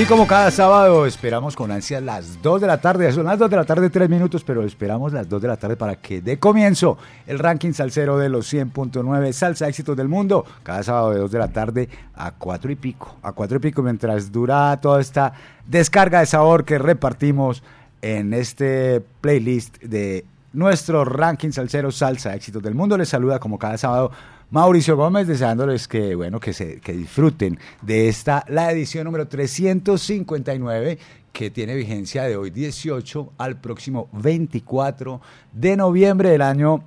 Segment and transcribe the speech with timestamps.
[0.00, 3.50] Y como cada sábado esperamos con ansia las 2 de la tarde, son las 2
[3.50, 6.38] de la tarde 3 minutos, pero esperamos las 2 de la tarde para que dé
[6.38, 11.30] comienzo el ranking salsero de los 100.9 salsa éxitos del mundo, cada sábado de 2
[11.30, 15.34] de la tarde a 4 y pico, a 4 y pico mientras dura toda esta
[15.66, 17.62] descarga de sabor que repartimos
[18.00, 22.96] en este playlist de nuestro ranking salsero salsa éxitos del mundo.
[22.96, 24.12] Les saluda como cada sábado
[24.50, 30.98] Mauricio Gómez, deseándoles que, bueno, que, se, que disfruten de esta, la edición número 359
[31.32, 35.20] que tiene vigencia de hoy 18 al próximo 24
[35.52, 36.82] de noviembre del año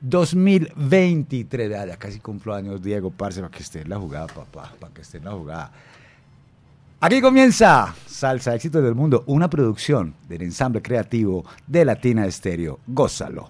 [0.00, 1.70] 2023.
[1.70, 5.02] Ya, casi cumplo años, Diego, parce, para que esté en la jugada, papá, para que
[5.02, 5.72] esté en la jugada.
[7.00, 12.78] Aquí comienza Salsa Éxitos del Mundo, una producción del ensamble creativo de Latina Estéreo.
[12.86, 13.48] Gózalo.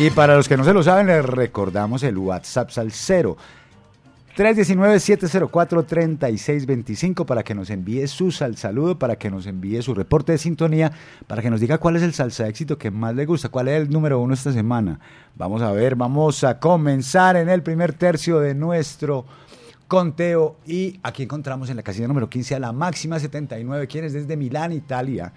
[0.00, 3.36] Y para los que no se lo saben, les recordamos el WhatsApp Salcero.
[4.34, 10.38] 319-704-3625 para que nos envíe su sal saludo, para que nos envíe su reporte de
[10.38, 10.90] sintonía,
[11.26, 13.78] para que nos diga cuál es el salsa éxito que más le gusta, cuál es
[13.78, 15.00] el número uno esta semana.
[15.36, 19.26] Vamos a ver, vamos a comenzar en el primer tercio de nuestro
[19.86, 24.38] conteo y aquí encontramos en la casilla número 15 a la máxima 79, quienes desde
[24.38, 25.34] Milán, Italia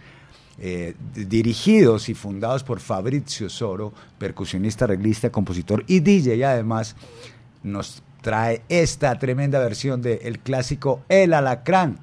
[0.60, 6.96] eh, dirigidos y fundados por Fabrizio Soro, percusionista, arreglista, compositor y DJ, y además
[7.64, 12.00] nos trae esta tremenda versión del clásico El Alacrán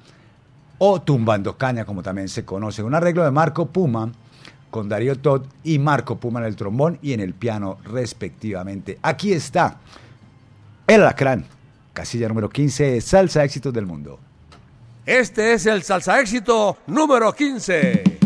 [0.77, 4.11] o Tumbando Caña, como también se conoce, un arreglo de Marco Puma
[4.69, 8.97] con Darío Todd y Marco Puma en el trombón y en el piano respectivamente.
[9.01, 9.77] Aquí está
[10.87, 11.45] El Alacrán,
[11.93, 14.19] casilla número 15, Salsa Éxitos del Mundo.
[15.05, 18.20] Este es el Salsa Éxito número 15.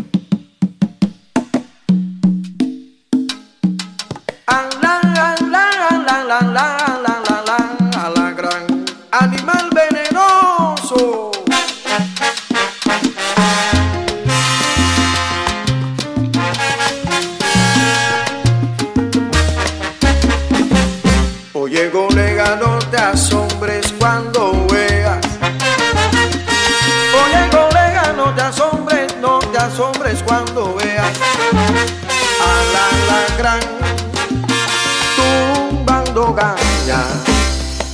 [6.26, 6.85] La la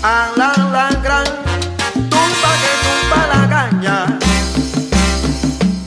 [0.02, 1.24] a la gran
[2.10, 4.18] tumba que tumba la caña,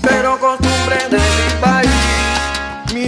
[0.02, 3.06] pero costumbre de mi país, mi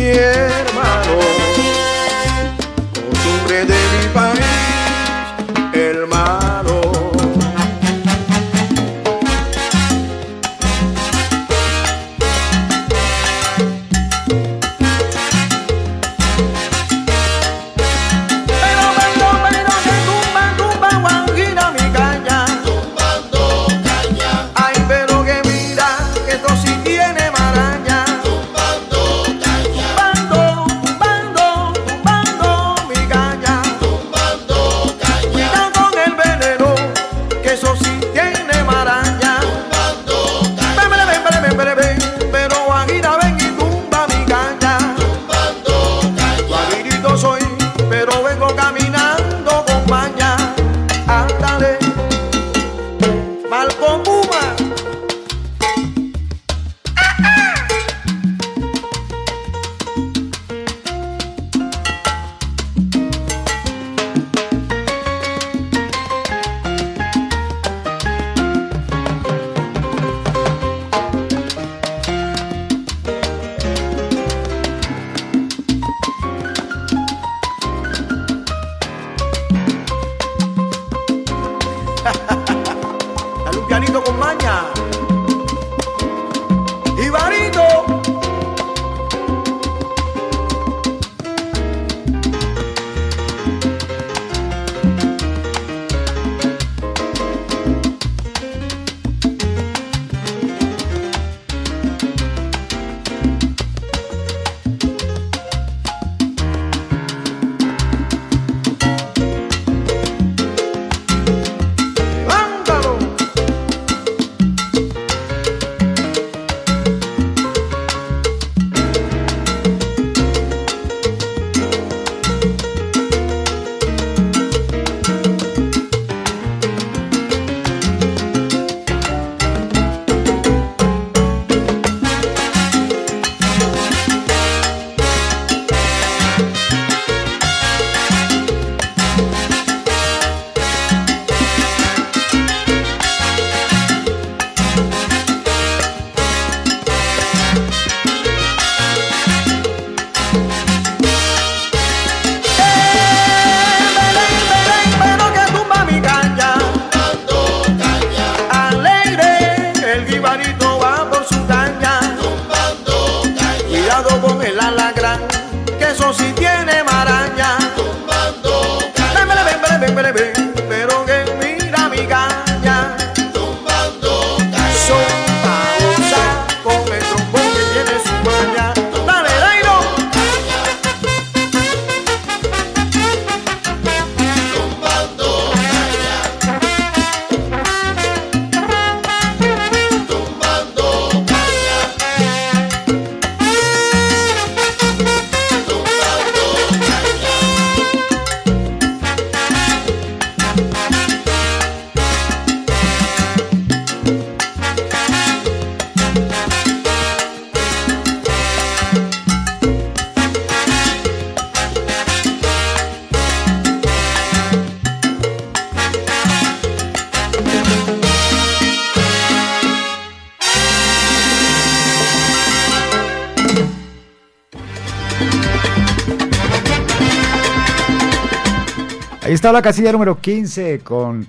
[229.58, 231.26] la casilla número 15 con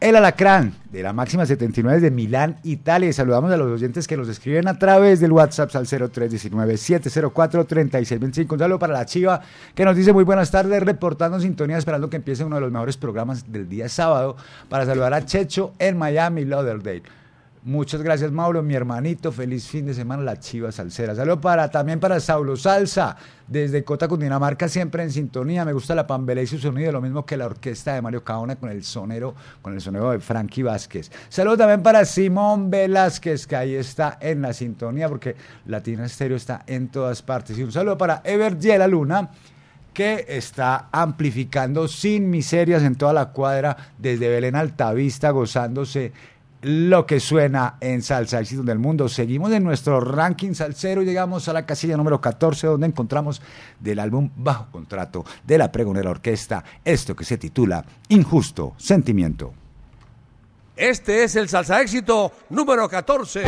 [0.00, 3.12] El Alacrán de la máxima 79 de Milán, Italia.
[3.12, 8.54] Saludamos a los oyentes que nos escriben a través del WhatsApp al 0319-704-3625.
[8.54, 9.42] Un saludo para la Chiva
[9.74, 12.96] que nos dice muy buenas tardes, reportando sintonía, esperando que empiece uno de los mejores
[12.96, 14.38] programas del día sábado
[14.70, 17.02] para saludar a Checho en Miami, Lauderdale.
[17.66, 19.32] Muchas gracias, Mauro, mi hermanito.
[19.32, 21.16] Feliz fin de semana, la Chiva Salsera.
[21.16, 23.16] Saludo para, también para Saulo Salsa,
[23.48, 25.64] desde Cota, Cundinamarca, siempre en sintonía.
[25.64, 28.54] Me gusta la pambelé y su sonido, lo mismo que la orquesta de Mario Caona
[28.54, 31.10] con el sonero, con el sonero de Frankie Vázquez.
[31.28, 35.34] Saludo también para Simón Velázquez, que ahí está en la sintonía, porque
[35.66, 37.58] Latina Estéreo está en todas partes.
[37.58, 39.28] Y un saludo para Ever la Luna
[39.92, 46.12] que está amplificando sin miserias en toda la cuadra desde Belén Altavista, gozándose
[46.66, 49.08] lo que suena en salsa éxito del mundo.
[49.08, 53.40] Seguimos en nuestro ranking salsero y llegamos a la casilla número 14 donde encontramos
[53.78, 59.54] del álbum Bajo Contrato de la Pregonera Orquesta esto que se titula Injusto Sentimiento.
[60.74, 63.44] Este es el salsa éxito número 14.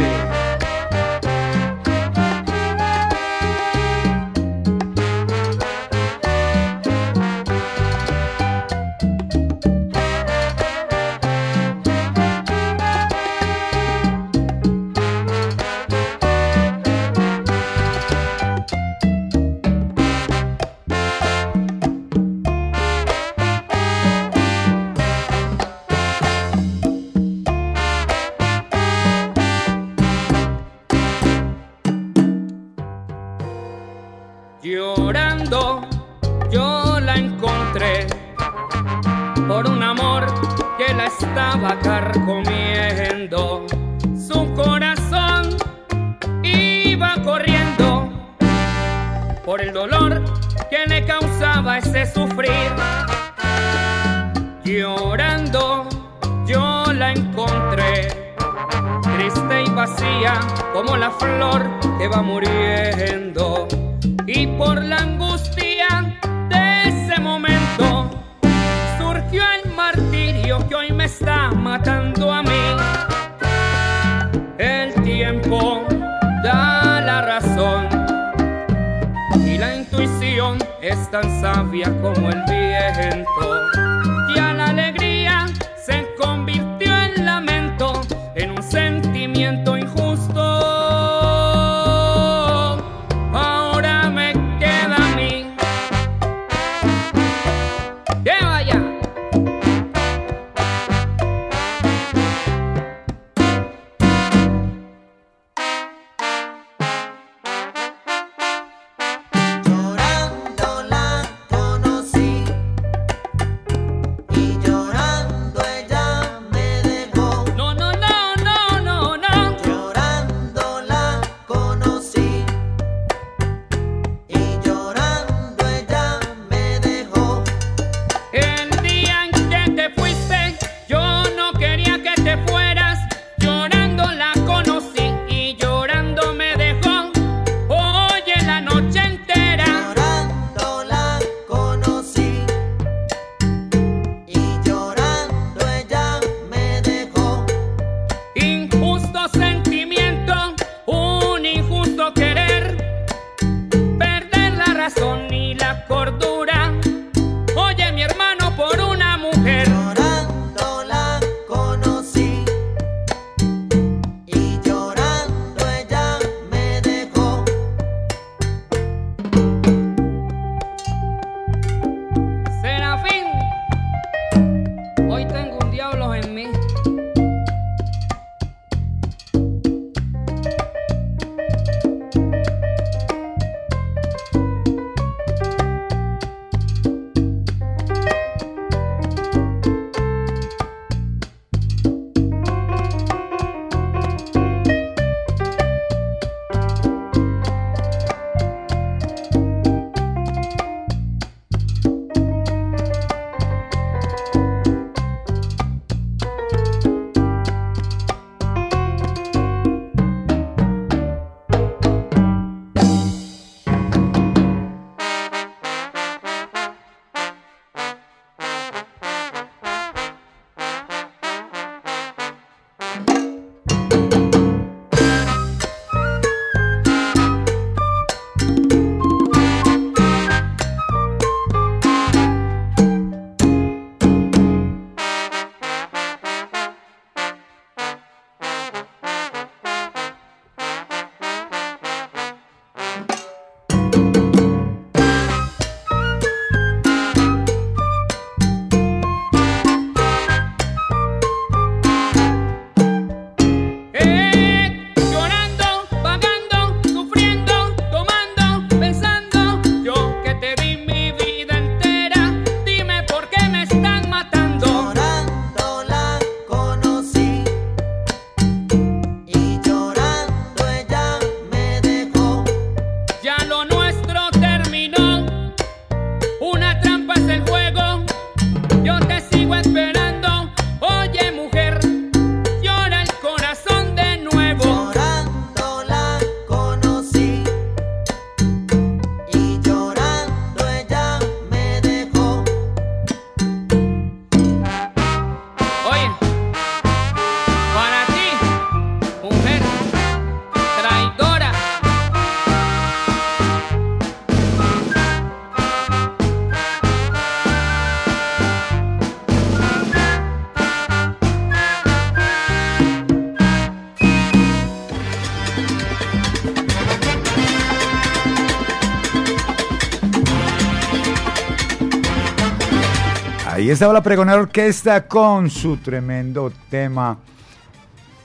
[323.79, 327.17] Estaba la pregonera orquesta con su tremendo tema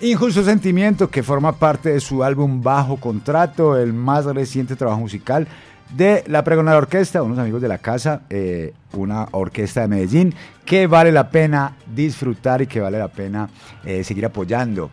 [0.02, 5.48] Injusto Sentimiento, que forma parte de su álbum Bajo Contrato, el más reciente trabajo musical
[5.96, 10.34] de la pregonera orquesta, unos amigos de la casa, eh, una orquesta de Medellín,
[10.66, 13.48] que vale la pena disfrutar y que vale la pena
[13.86, 14.90] eh, seguir apoyando.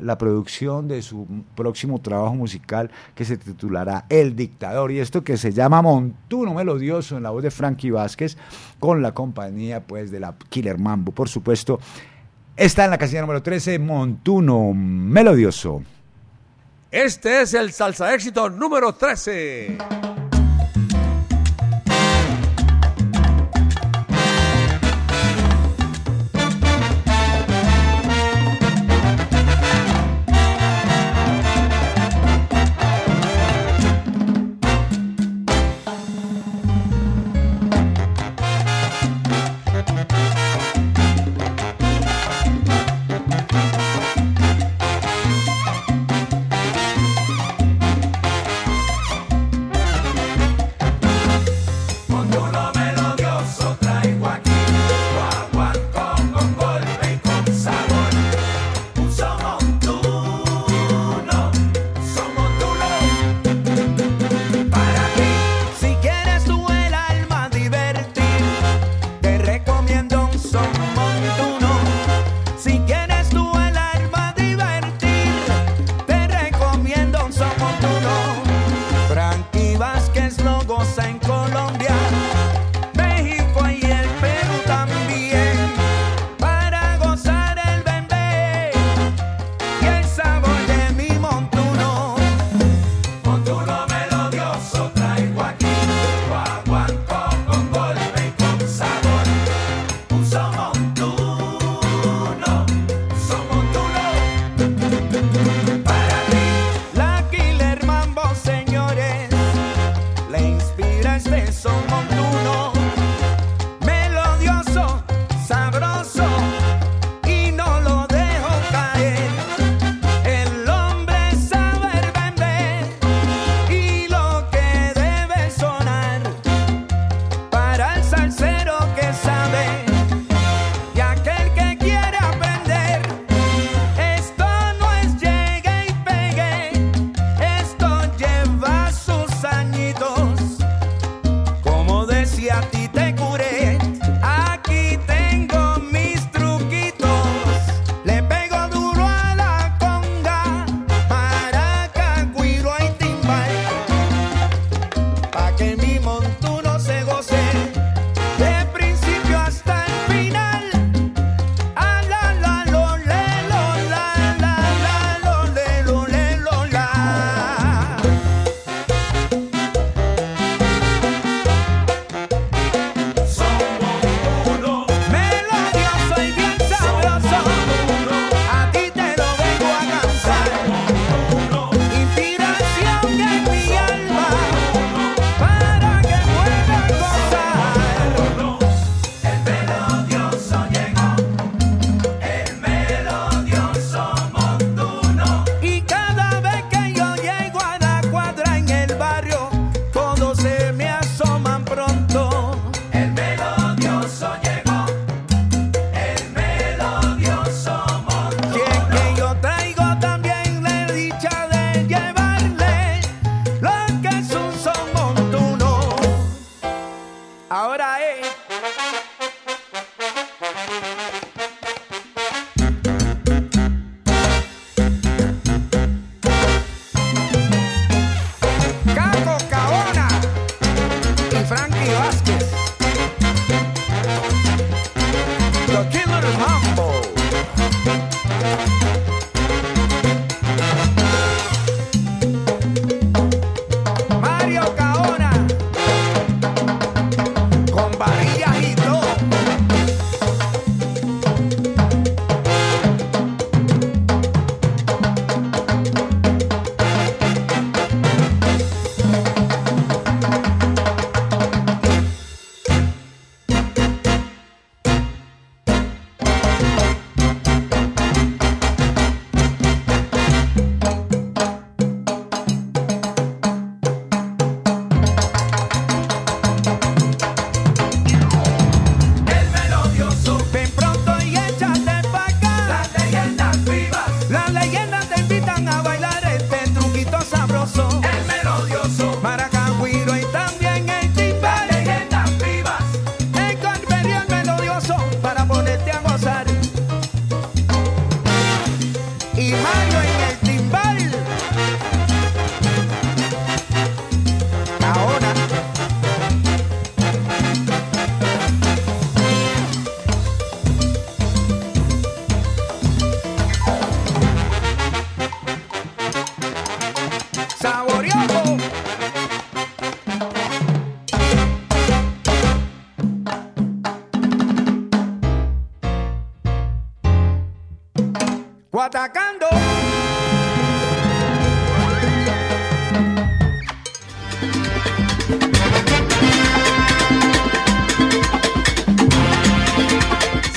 [0.00, 4.90] la producción de su próximo trabajo musical que se titulará El Dictador.
[4.90, 8.36] Y esto que se llama Montuno Melodioso en la voz de Frankie Vázquez,
[8.80, 11.78] con la compañía pues de la Killer Mambo, por supuesto.
[12.56, 15.82] Está en la casilla número 13, Montuno Melodioso.
[16.90, 19.78] Este es el salsa éxito número 13.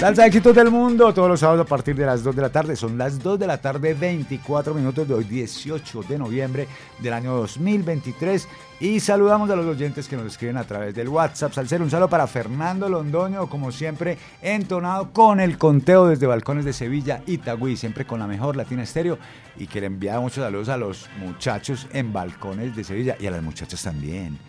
[0.01, 2.75] Salsa éxitos del mundo, todos los sábados a partir de las 2 de la tarde.
[2.75, 6.67] Son las 2 de la tarde, 24 minutos de hoy, 18 de noviembre
[6.97, 8.47] del año 2023.
[8.81, 11.53] Y saludamos a los oyentes que nos escriben a través del WhatsApp.
[11.53, 16.73] Salcero, un saludo para Fernando Londoño, como siempre, entonado con el conteo desde Balcones de
[16.73, 19.19] Sevilla, Itagüí, siempre con la mejor Latina Estéreo.
[19.55, 23.31] Y que le envía muchos saludos a los muchachos en Balcones de Sevilla y a
[23.31, 24.39] las muchachas también.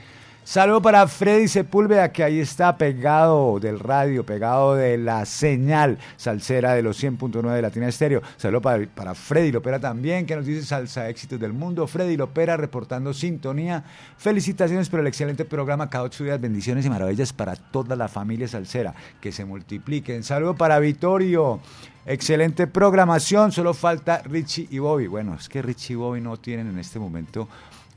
[0.44, 6.74] Saludo para Freddy Sepúlveda, que ahí está pegado del radio, pegado de la señal salsera
[6.74, 8.22] de los 100.9 de Latina Estéreo.
[8.38, 11.87] Saludo para, para Freddy Lopera también, que nos dice salsa éxitos del mundo.
[11.87, 13.85] Freddy Lopera reportando sintonía.
[14.16, 15.88] Felicitaciones por el excelente programa.
[15.88, 18.92] Cada ocho días, bendiciones y maravillas para toda la familia salsera.
[19.20, 20.24] Que se multipliquen.
[20.24, 21.61] Saludo para Vittorio.
[22.05, 25.07] Excelente programación, solo falta Richie y Bobby.
[25.07, 27.46] Bueno, es que Richie y Bobby no tienen en este momento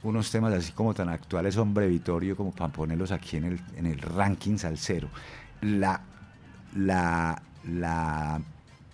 [0.09, 3.85] unos temas así como tan actuales, hombre Vitorio, como para ponerlos aquí en el, en
[3.85, 5.09] el ranking salsero.
[5.61, 6.01] La,
[6.75, 8.41] la, la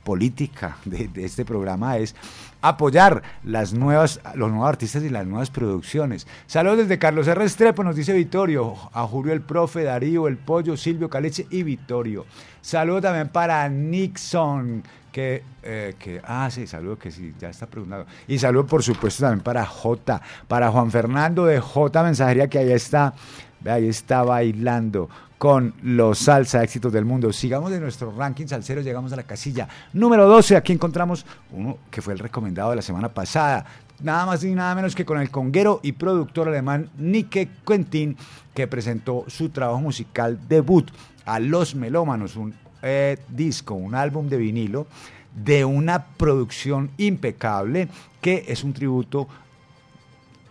[0.04, 2.16] política de, este programa es
[2.62, 6.28] apoyar las nuevas, los nuevos artistas y las nuevas producciones.
[6.48, 7.44] Saludos desde Carlos R.
[7.44, 12.26] Estrepo, nos dice Vitorio, a Julio el Profe, Darío el Pollo, Silvio Caleche y Vitorio.
[12.62, 18.06] Saludos también para Nixon, que, eh, que, ah, sí, saludo que sí, ya está preguntado.
[18.28, 22.72] Y saludo, por supuesto, también para J, para Juan Fernando de J Mensajería, que ahí
[22.72, 23.14] está,
[23.66, 25.10] ahí está bailando
[25.42, 27.34] con los salsa éxitos del mundo.
[27.34, 30.56] Sigamos de nuestro ranking salsero, llegamos a la casilla número 12.
[30.56, 33.66] Aquí encontramos uno que fue el recomendado de la semana pasada.
[34.04, 38.16] Nada más y nada menos que con el conguero y productor alemán Nike Quentin,
[38.54, 40.92] que presentó su trabajo musical debut
[41.26, 44.86] a Los Melómanos, un eh, disco, un álbum de vinilo
[45.34, 47.88] de una producción impecable
[48.22, 49.28] que es un tributo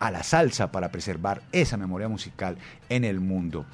[0.00, 3.66] a la salsa para preservar esa memoria musical en el mundo.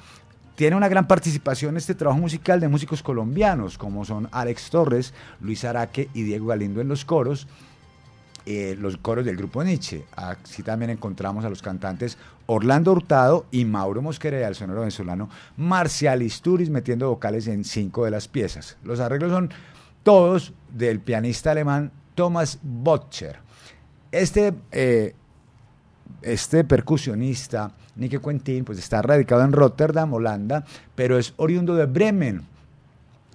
[0.57, 5.63] Tiene una gran participación este trabajo musical de músicos colombianos como son Alex Torres, Luis
[5.63, 7.47] Araque y Diego Galindo en los coros
[8.47, 10.05] eh, los coros del grupo Nietzsche.
[10.15, 12.17] Así también encontramos a los cantantes
[12.47, 18.09] Orlando Hurtado y Mauro Mosquera, al sonero venezolano Marcial Isturiz, metiendo vocales en cinco de
[18.09, 18.77] las piezas.
[18.83, 19.51] Los arreglos son
[20.01, 23.41] todos del pianista alemán Thomas Botcher.
[24.11, 25.13] Este, eh,
[26.33, 32.43] este percusionista, Nicky Quentin, pues está radicado en Rotterdam, Holanda, pero es oriundo de Bremen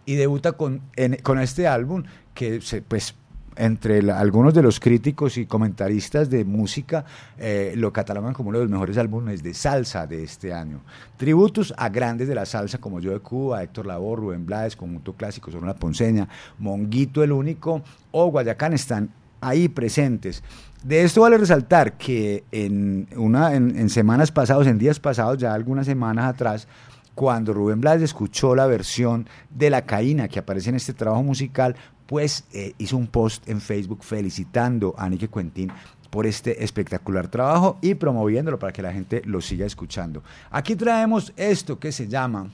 [0.05, 0.83] y debuta con,
[1.23, 2.03] con este álbum
[2.35, 3.15] que pues
[3.57, 7.05] entre algunos de los críticos y comentaristas de música
[7.39, 10.81] eh, lo catalogan como uno de los mejores álbumes de salsa de este año.
[11.17, 15.13] Tributos a grandes de la salsa como Yo de Cuba, Héctor Labor, Rubén Blades, Conjunto
[15.15, 16.29] Clásico, Sonora Ponceña,
[16.59, 20.43] Monguito el Único o Guayacán están ahí presentes.
[20.85, 25.87] De esto vale resaltar que en, una, en, semanas pasadas, en días pasados, ya algunas
[25.87, 26.67] semanas atrás,
[27.15, 31.77] cuando Rubén Blades escuchó la versión de La Caína que aparece en este trabajo musical,
[32.07, 35.71] pues eh, hizo un post en Facebook felicitando a Nicky Quentin
[36.11, 40.23] por este espectacular trabajo y promoviéndolo para que la gente lo siga escuchando.
[40.51, 42.51] Aquí traemos esto que se llama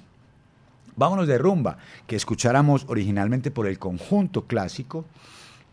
[0.96, 5.04] Vámonos de rumba, que escucháramos originalmente por el conjunto clásico.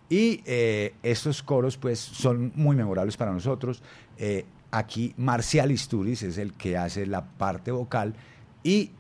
[0.10, 3.82] Y eh, estos coros pues son muy memorables para nosotros.
[4.18, 8.14] Eh, aquí Marcial Isturiz es el que hace la parte vocal
[8.64, 8.92] y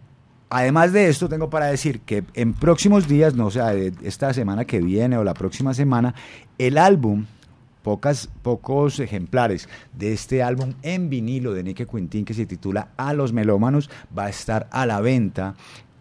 [0.49, 4.79] además de esto tengo para decir que en próximos días, no sé, esta semana que
[4.79, 6.15] viene o la próxima semana,
[6.57, 7.25] el álbum
[7.85, 13.13] Pocas, pocos ejemplares de este álbum en vinilo de Nicky Quintín que se titula A
[13.13, 15.53] los melómanos va a estar a la venta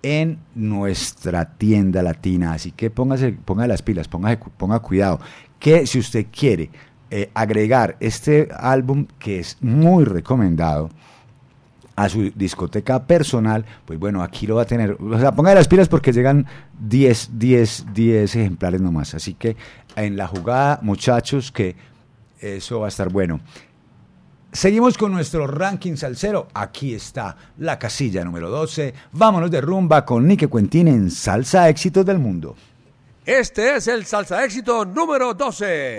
[0.05, 2.53] en nuestra tienda latina.
[2.53, 5.19] Así que póngase, ponga las pilas, ponga, ponga cuidado.
[5.59, 6.71] Que si usted quiere
[7.11, 10.91] eh, agregar este álbum, que es muy recomendado,
[11.97, 14.99] a su discoteca personal, pues bueno, aquí lo va a tener.
[15.01, 16.47] O sea, ponga las pilas porque llegan
[16.81, 19.15] 10, 10, 10 ejemplares nomás.
[19.15, 19.57] Así que
[19.97, 21.77] en la jugada, muchachos, que
[22.41, 23.41] eso va a estar bueno.
[24.55, 26.47] Seguimos con nuestro ranking salsero.
[26.55, 28.95] Aquí está la casilla número 12.
[29.11, 32.55] Vámonos de rumba con Nike Quentin en Salsa Éxitos del Mundo.
[33.27, 35.99] Este es el Salsa Éxito número 12.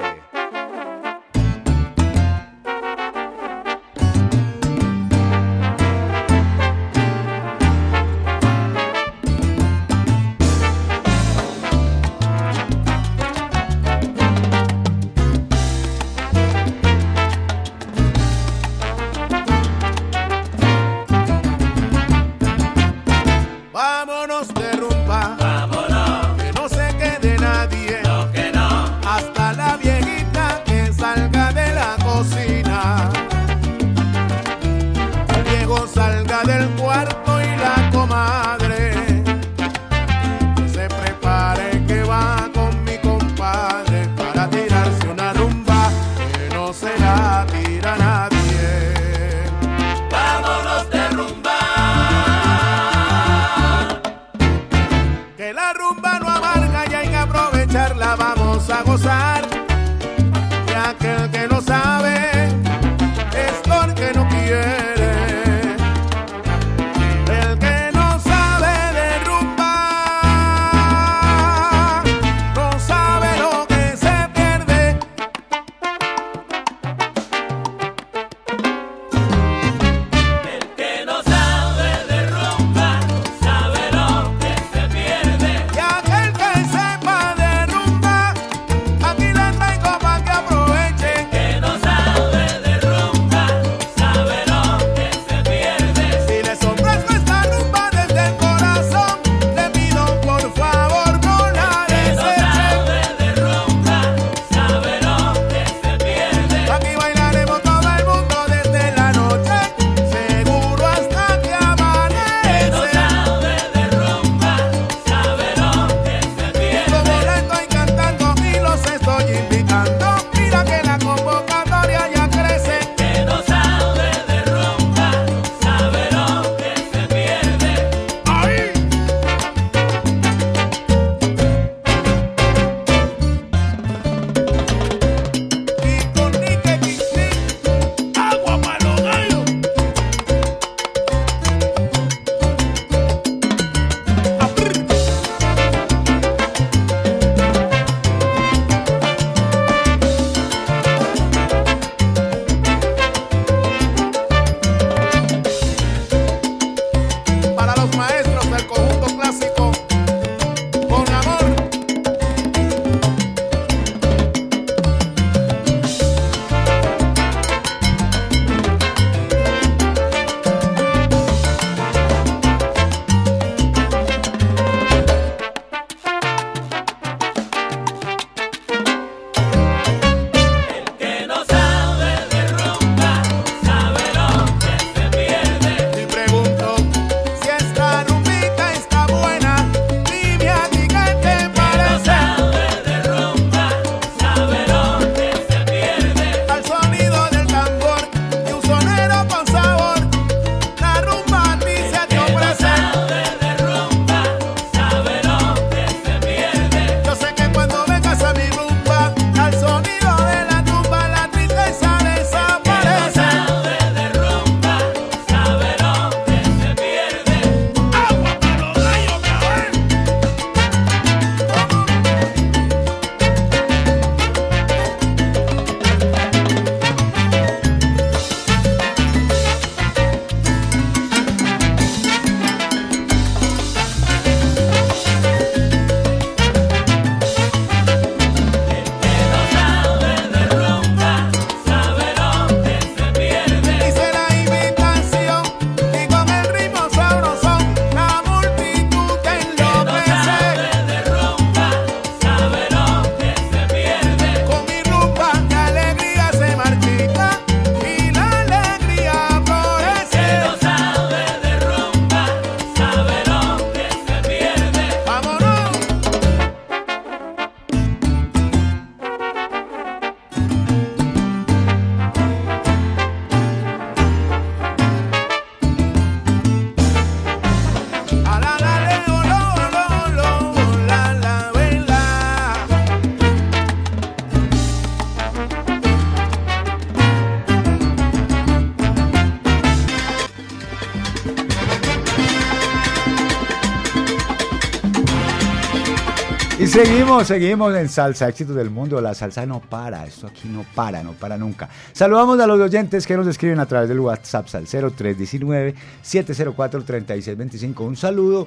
[296.75, 298.99] Seguimos, seguimos en Salsa Éxitos del Mundo.
[298.99, 301.69] La salsa no para, esto aquí no para, no para nunca.
[301.93, 307.79] Saludamos a los oyentes que nos escriben a través del WhatsApp Salcero 319-704-3625.
[307.79, 308.45] Un saludo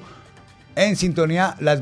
[0.75, 1.81] en sintonía las,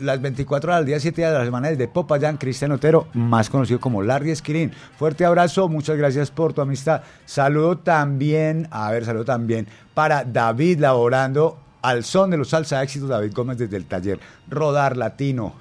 [0.00, 3.50] las 24 horas al día, 7 días de la semana desde Popayán, Cristian Otero, más
[3.50, 4.72] conocido como Larry Esquirín.
[4.98, 7.02] Fuerte abrazo, muchas gracias por tu amistad.
[7.26, 13.10] Saludo también, a ver, saludo también para David laborando al son de los salsa éxitos,
[13.10, 15.60] David Gómez desde el taller Rodar Latino.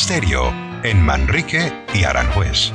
[0.07, 2.71] En Manrique y Aranjuez.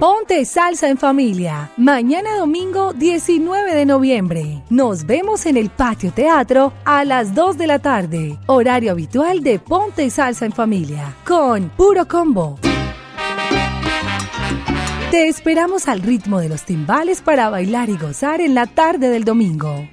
[0.00, 1.70] Ponte salsa en familia.
[1.76, 4.62] Mañana domingo 19 de noviembre.
[4.70, 8.38] Nos vemos en el patio teatro a las 2 de la tarde.
[8.46, 11.14] Horario habitual de Ponte salsa en familia.
[11.26, 12.58] Con puro combo.
[15.10, 19.24] Te esperamos al ritmo de los timbales para bailar y gozar en la tarde del
[19.24, 19.79] domingo.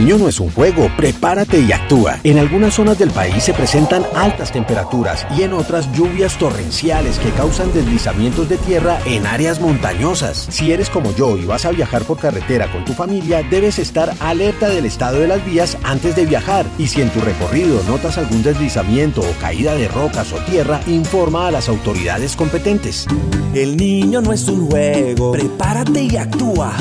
[0.00, 2.20] niño no es un juego, prepárate y actúa.
[2.24, 7.30] En algunas zonas del país se presentan altas temperaturas y en otras lluvias torrenciales que
[7.30, 10.46] causan deslizamientos de tierra en áreas montañosas.
[10.48, 14.14] Si eres como yo y vas a viajar por carretera con tu familia, debes estar
[14.20, 16.64] alerta del estado de las vías antes de viajar.
[16.78, 21.48] Y si en tu recorrido notas algún deslizamiento o caída de rocas o tierra, informa
[21.48, 23.06] a las autoridades competentes.
[23.52, 26.72] El niño no es un juego, prepárate y actúa.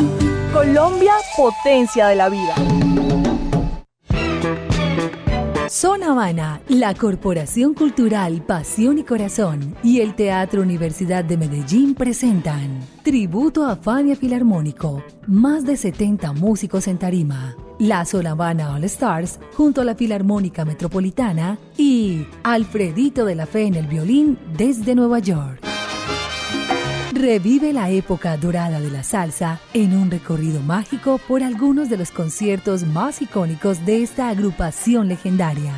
[0.53, 2.55] Colombia, potencia de la vida.
[5.79, 12.81] Son Habana, la Corporación Cultural Pasión y Corazón y el Teatro Universidad de Medellín presentan
[13.01, 17.55] Tributo a Fania Filarmónico, más de 70 músicos en tarima.
[17.79, 23.75] La Habana All Stars junto a la Filarmónica Metropolitana y Alfredito de la Fe en
[23.75, 25.78] el violín desde Nueva York.
[27.19, 32.11] Revive la época dorada de la salsa en un recorrido mágico por algunos de los
[32.11, 35.73] conciertos más icónicos de esta agrupación legendaria.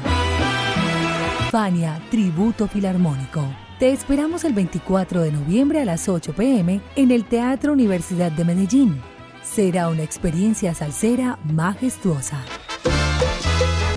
[1.49, 3.43] Fania Tributo Filarmónico.
[3.79, 8.45] Te esperamos el 24 de noviembre a las 8 pm en el Teatro Universidad de
[8.45, 9.01] Medellín.
[9.41, 12.37] Será una experiencia salsera majestuosa.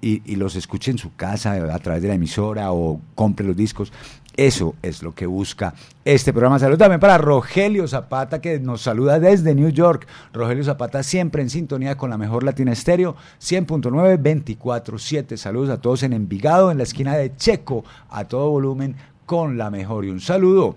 [0.00, 3.92] y, los escuche en su casa a través de la emisora o compre los discos.
[4.34, 6.58] Eso es lo que busca este programa.
[6.58, 10.06] Salud también para Rogelio Zapata, que nos saluda desde New York.
[10.32, 15.36] Rogelio Zapata siempre en sintonía con la mejor Latina Estéreo, 100.9, 24.7.
[15.36, 18.96] Saludos a todos en Envigado, en la esquina de Checo, a todo volumen
[19.26, 20.04] con la mejor.
[20.04, 20.76] Y un saludo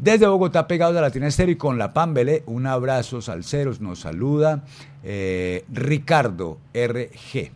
[0.00, 4.64] desde Bogotá, pegados a Latina Estéreo y con la Pambele, un abrazo, salseros, nos saluda
[5.04, 7.52] eh, Ricardo RG.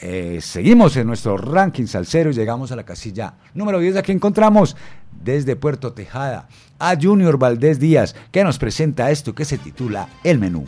[0.00, 3.96] Eh, seguimos en nuestro ranking salsero y llegamos a la casilla número 10.
[3.96, 4.76] Aquí encontramos
[5.10, 10.38] desde Puerto Tejada a Junior Valdés Díaz, que nos presenta esto que se titula El
[10.38, 10.66] Menú.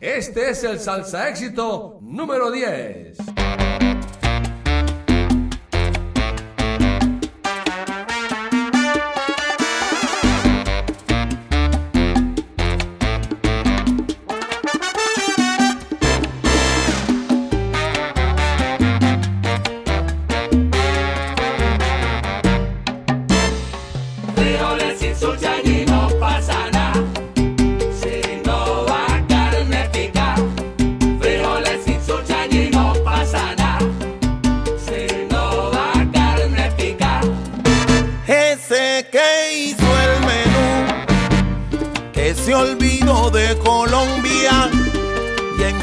[0.00, 3.18] Este es el salsa éxito número 10.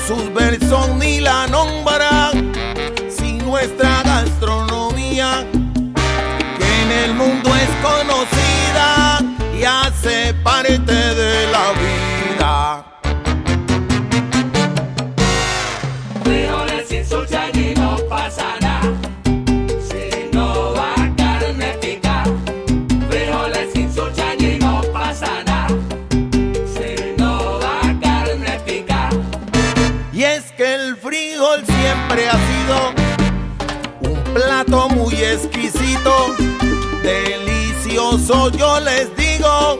[0.07, 2.31] Sus versos ni la nombra,
[3.09, 5.45] si nuestra gastronomía,
[6.59, 9.19] que en el mundo es conocida
[9.57, 11.32] y hace parte de
[34.01, 36.33] un plato muy exquisito,
[37.01, 39.79] delicioso yo les digo,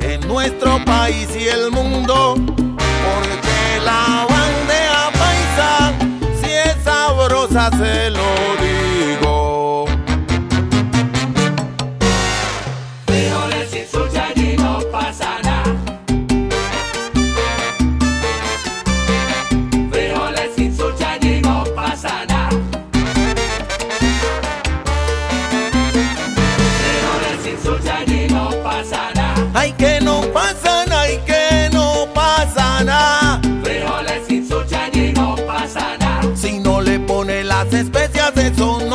[0.00, 5.92] en nuestro país y el mundo, porque la bandeja paisa,
[6.40, 8.63] si es sabrosa se lo
[37.74, 38.93] especias, eso no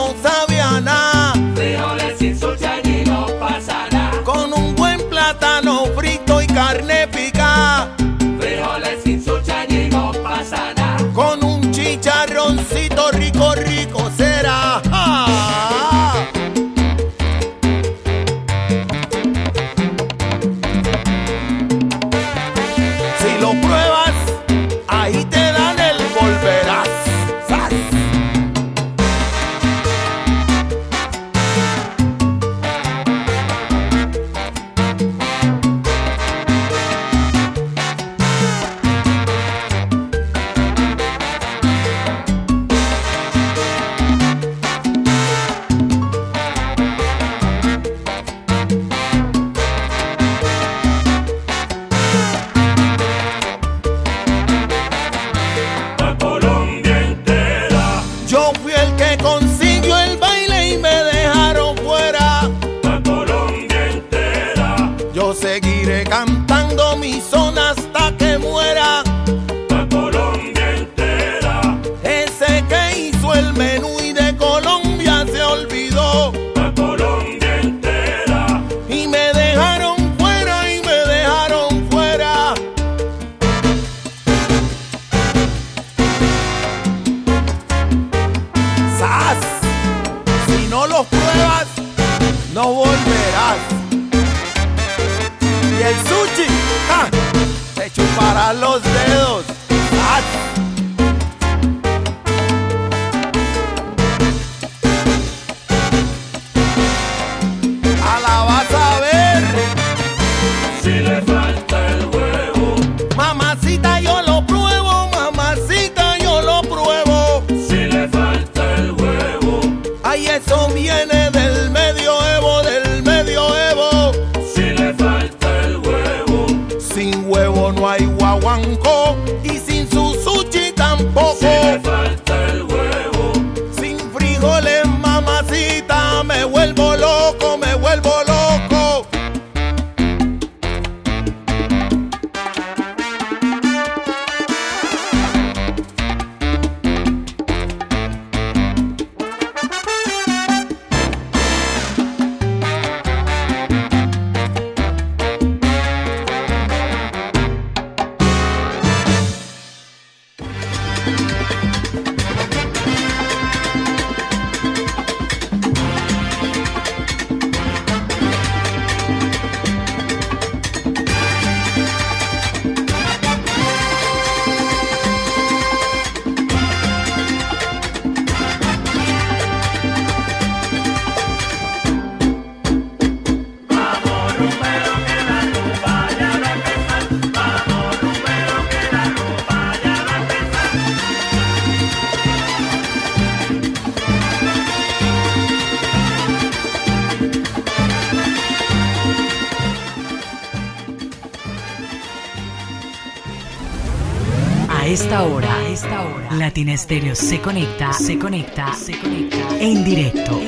[206.89, 210.41] Estéreo se conecta, se conecta, se conecta en directo.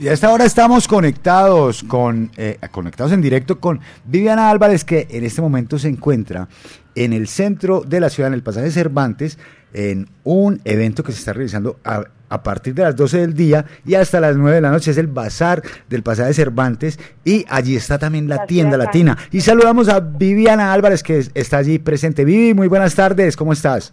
[0.00, 5.06] Y a esta hora estamos conectados con eh, conectados en directo con Viviana Álvarez, que
[5.08, 6.48] en este momento se encuentra
[6.96, 9.38] en el centro de la ciudad, en el pasaje Cervantes,
[9.72, 13.64] en un evento que se está realizando a, a partir de las 12 del día
[13.84, 14.90] y hasta las 9 de la noche.
[14.90, 19.16] Es el bazar del pasaje Cervantes y allí está también la, La tienda latina.
[19.30, 22.24] Y saludamos a Viviana Álvarez, que es- está allí presente.
[22.24, 23.92] Vivi, muy buenas tardes, ¿cómo estás?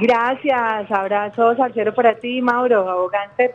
[0.00, 3.54] Gracias, abrazos salsero para ti, Mauro, abogante.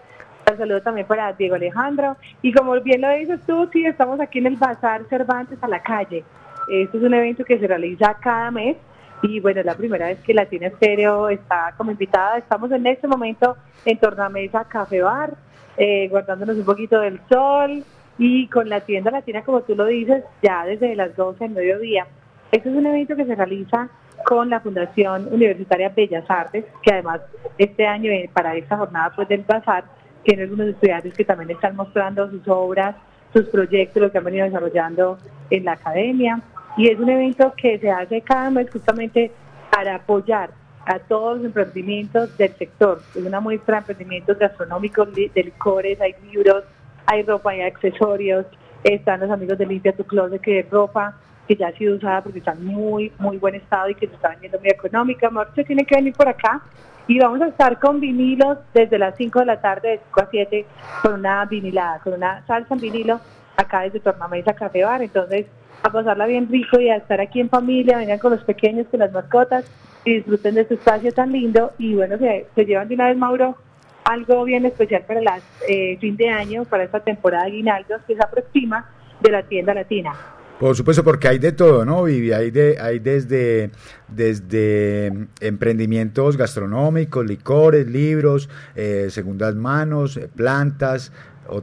[0.52, 2.18] Un saludo también para Diego Alejandro.
[2.42, 5.82] Y como bien lo dices tú, sí, estamos aquí en el Bazar Cervantes a la
[5.82, 6.24] calle.
[6.70, 8.76] Este es un evento que se realiza cada mes
[9.24, 12.38] Y bueno, la primera vez que Latina Estéreo está como invitada.
[12.38, 13.56] Estamos en este momento
[13.86, 15.34] en Tornamesa Café Bar,
[15.78, 17.86] eh, guardándonos un poquito del sol
[18.18, 22.06] y con la tienda latina, como tú lo dices, ya desde las 12 del mediodía.
[22.52, 23.88] Este es un evento que se realiza
[24.26, 27.22] con la Fundación Universitaria Bellas Artes, que además
[27.58, 29.86] este año eh, para esta jornada pues del Bazar
[30.24, 32.98] tiene algunos estudiantes que también están mostrando sus obras,
[33.32, 35.18] sus proyectos, lo que han venido desarrollando
[35.50, 36.42] en la academia.
[36.78, 39.32] Y es un evento que se hace cada mes justamente
[39.72, 40.52] para apoyar
[40.86, 43.02] a todos los emprendimientos del sector.
[43.16, 46.64] Es una muestra de emprendimientos gastronómicos, de licores, hay libros,
[47.06, 48.46] hay ropa, hay accesorios,
[48.84, 51.16] están los amigos de Limpia Tu Closet, que es ropa
[51.48, 54.16] que ya ha sido usada porque está en muy, muy buen estado y que se
[54.16, 55.30] está vendiendo muy económica.
[55.30, 56.62] Marcho tiene que venir por acá
[57.08, 60.28] y vamos a estar con vinilos desde las 5 de la tarde, de 5 a
[60.32, 60.66] 7,
[61.02, 63.20] con una vinilada, con una salsa en vinilo,
[63.58, 65.02] acá desde Tornamesa Café Bar.
[65.02, 65.48] Entonces,
[65.84, 69.02] a pasarla bien rico y a estar aquí en familia, vengan con los pequeños, con
[69.02, 69.66] las mascotas
[70.06, 71.74] y disfruten de este espacio tan lindo.
[71.78, 73.58] Y bueno, se, llevan de una vez, Mauro,
[74.06, 75.28] algo bien especial para el
[75.68, 78.90] eh, fin de año, para esta temporada de guinaldos que se aproxima
[79.22, 80.14] de la tienda latina.
[80.60, 82.32] Por supuesto, porque hay de todo, ¿no, Vivi?
[82.32, 83.72] Hay, de, hay desde,
[84.08, 90.30] desde emprendimientos gastronómicos, licores, libros, eh, segundas manos, eh,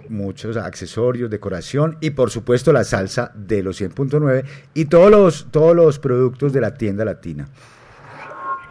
[0.09, 5.74] muchos accesorios, decoración y por supuesto la salsa de los 100.9 y todos los, todos
[5.74, 7.47] los productos de la tienda latina.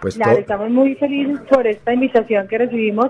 [0.01, 3.09] Pues claro, estamos muy felices por esta invitación que recibimos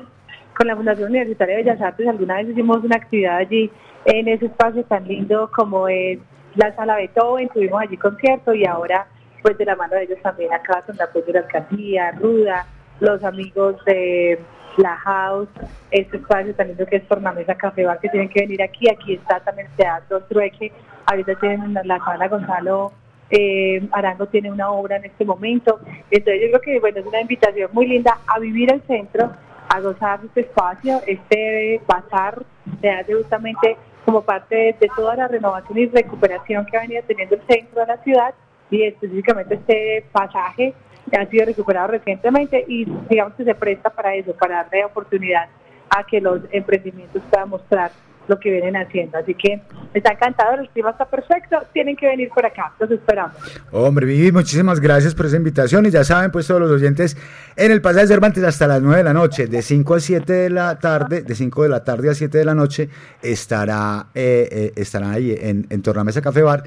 [0.58, 2.08] con la Fundación Universitaria de Bellas Artes.
[2.08, 3.70] Alguna vez hicimos una actividad allí
[4.06, 6.20] en ese espacio tan lindo como es
[6.56, 9.08] la sala Beethoven, tuvimos allí concierto y ahora
[9.41, 12.66] pues de la mano de ellos también acá con la apoyo de la alcaldía, Ruda,
[13.00, 14.39] los amigos de
[14.80, 15.49] la House,
[15.91, 18.89] este espacio tan lindo que es Tornamesa Café Bar, que tienen que venir aquí.
[18.89, 20.71] Aquí está también el Teatro Trueque.
[21.05, 22.91] Ahorita tienen la sala Gonzalo
[23.30, 25.80] eh, Arango tiene una obra en este momento.
[26.09, 29.32] Entonces yo creo que bueno es una invitación muy linda a vivir el centro,
[29.69, 32.43] a gozar de este espacio, este bazar
[32.82, 37.36] se hace justamente como parte de, toda la renovación y recuperación que ha venido teniendo
[37.36, 38.34] el centro de la ciudad
[38.71, 40.73] y específicamente este pasaje
[41.18, 45.47] ha sido recuperado recientemente y digamos que se presta para eso, para darle oportunidad
[45.89, 47.91] a que los emprendimientos puedan mostrar
[48.30, 49.18] lo que vienen haciendo.
[49.18, 49.62] Así que
[49.93, 53.36] está encantado, el clima está perfecto, tienen que venir por acá, los esperamos.
[53.72, 57.18] Hombre, Vivi, muchísimas gracias por esa invitación y ya saben, pues todos los oyentes,
[57.55, 60.49] en el Pasaje Cervantes hasta las 9 de la noche, de 5 a 7 de
[60.51, 62.89] la tarde, de 5 de la tarde a 7 de la noche,
[63.22, 66.64] estará, eh, eh, estarán ahí en, en Tornamesa Café Bar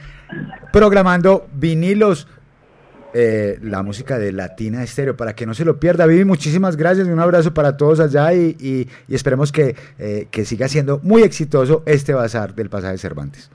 [0.73, 2.27] programando vinilos
[3.15, 6.07] eh, la música de Latina Estéreo, para que no se lo pierda.
[6.07, 10.69] Vivi, muchísimas gracias y un abrazo para todos allá y, esperemos que, eh, que, siga
[10.69, 13.51] siendo muy exitoso este bazar del pasaje Cervantes.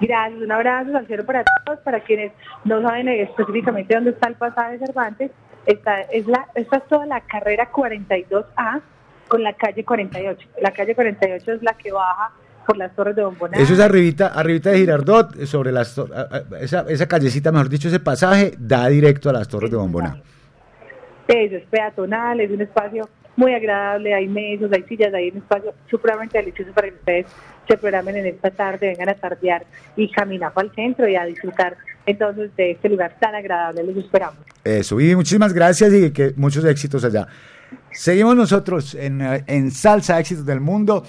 [0.00, 2.32] Gracias, un abrazo sincero para todos, para quienes
[2.64, 5.30] no saben específicamente dónde está el pasaje Cervantes.
[5.66, 8.82] Esta es, la, esta es toda la carrera 42A
[9.28, 10.48] con la calle 48.
[10.60, 12.32] La calle 48 es la que baja
[12.64, 13.56] por las torres de Bomboná.
[13.58, 16.00] Eso es arribita, arribita de Girardot, sobre las
[16.60, 20.22] esa, esa callecita, mejor dicho, ese pasaje da directo a las torres de Bomboná.
[21.28, 25.74] Eso es peatonal, es un espacio muy agradable, hay mesas, hay sillas, hay un espacio
[25.90, 27.26] supremamente delicioso para que ustedes
[27.66, 29.64] se programen en esta tarde, vengan a tardear
[29.96, 33.96] y caminar para el centro y a disfrutar entonces de este lugar tan agradable, los
[33.96, 34.36] esperamos.
[34.62, 37.26] Eso, y muchísimas gracias y que muchos éxitos allá.
[37.90, 41.04] Seguimos nosotros en, en Salsa Éxitos del Mundo.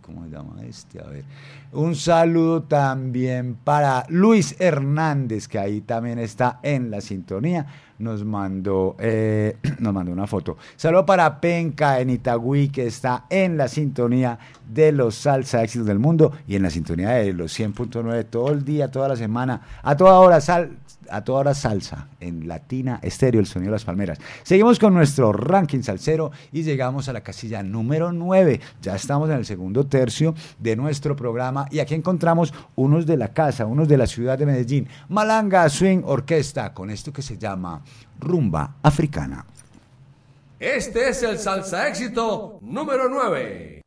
[0.00, 1.00] ¿cómo se llama este?
[1.00, 1.24] A ver.
[1.72, 7.66] Un saludo también para Luis Hernández, que ahí también está en la sintonía
[8.02, 10.56] nos mandó, eh, nos mandó una foto.
[10.76, 14.38] Saludo para Penca en Itagüí, que está en la sintonía
[14.68, 18.64] de los salsa éxitos del mundo y en la sintonía de los 100.9 todo el
[18.64, 20.78] día, toda la semana, a toda hora sal,
[21.10, 24.18] a toda hora salsa en Latina Estéreo, el sonido de las palmeras.
[24.42, 28.60] Seguimos con nuestro ranking salsero y llegamos a la casilla número 9.
[28.80, 33.28] Ya estamos en el segundo tercio de nuestro programa y aquí encontramos unos de la
[33.28, 37.82] casa, unos de la ciudad de Medellín, Malanga Swing Orquesta, con esto que se llama
[38.18, 39.44] Rumba Africana.
[40.58, 43.82] Este es el salsa éxito número 9.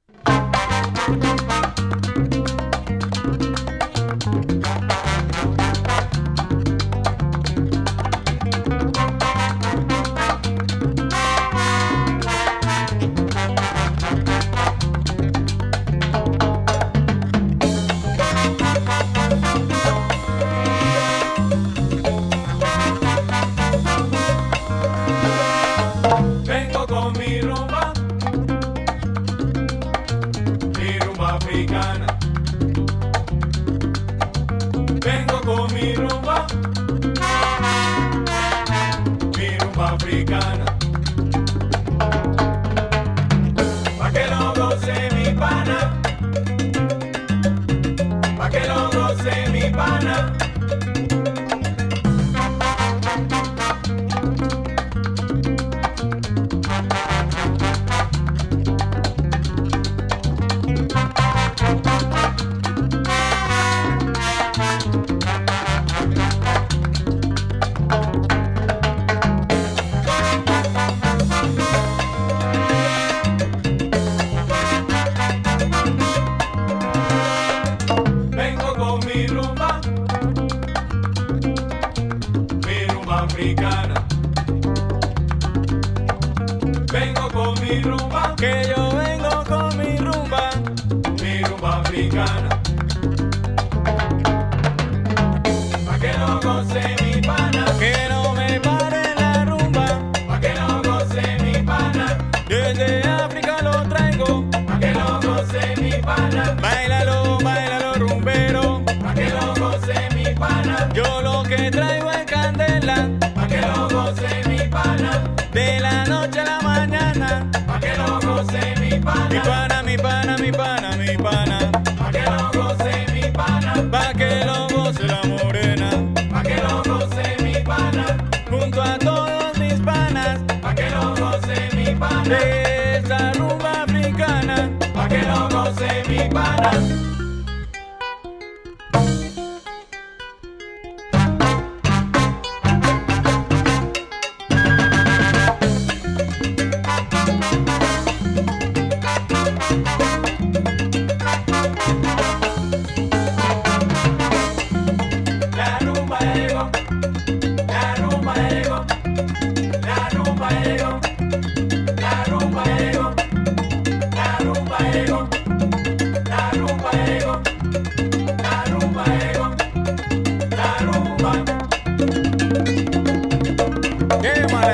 [136.65, 137.04] 아!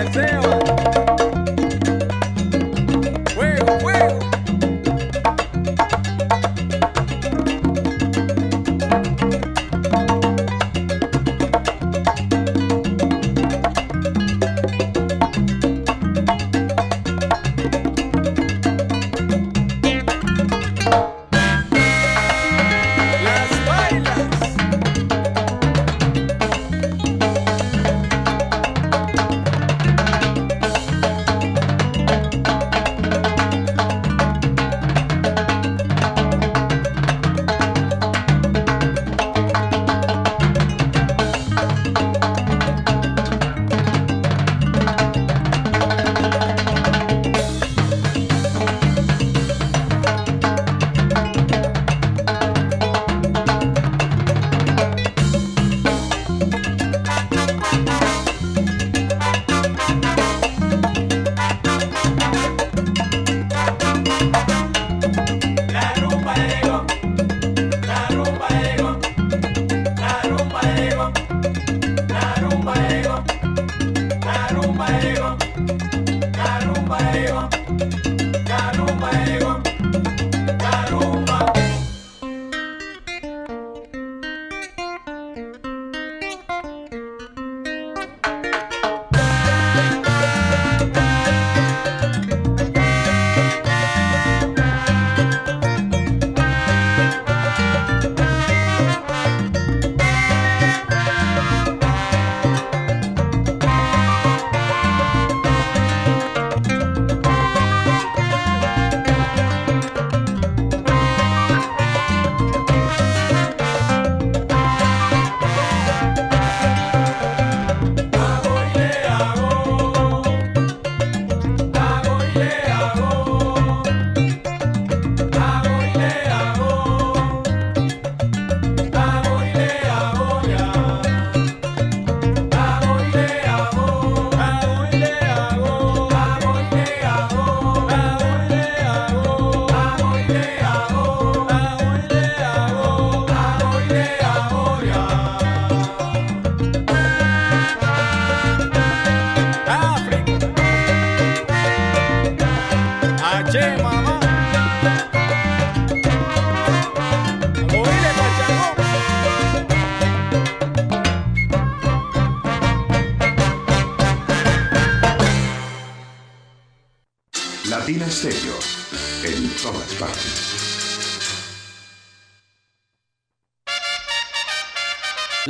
[0.04, 0.51] Deseo.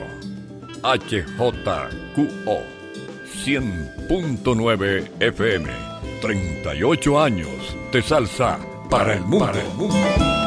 [0.82, 2.62] HJQO.
[3.44, 5.68] 100.9 FM.
[6.20, 7.48] 38 años
[7.92, 8.58] de salsa
[8.88, 9.46] para el mundo.
[9.46, 10.37] Para el mundo.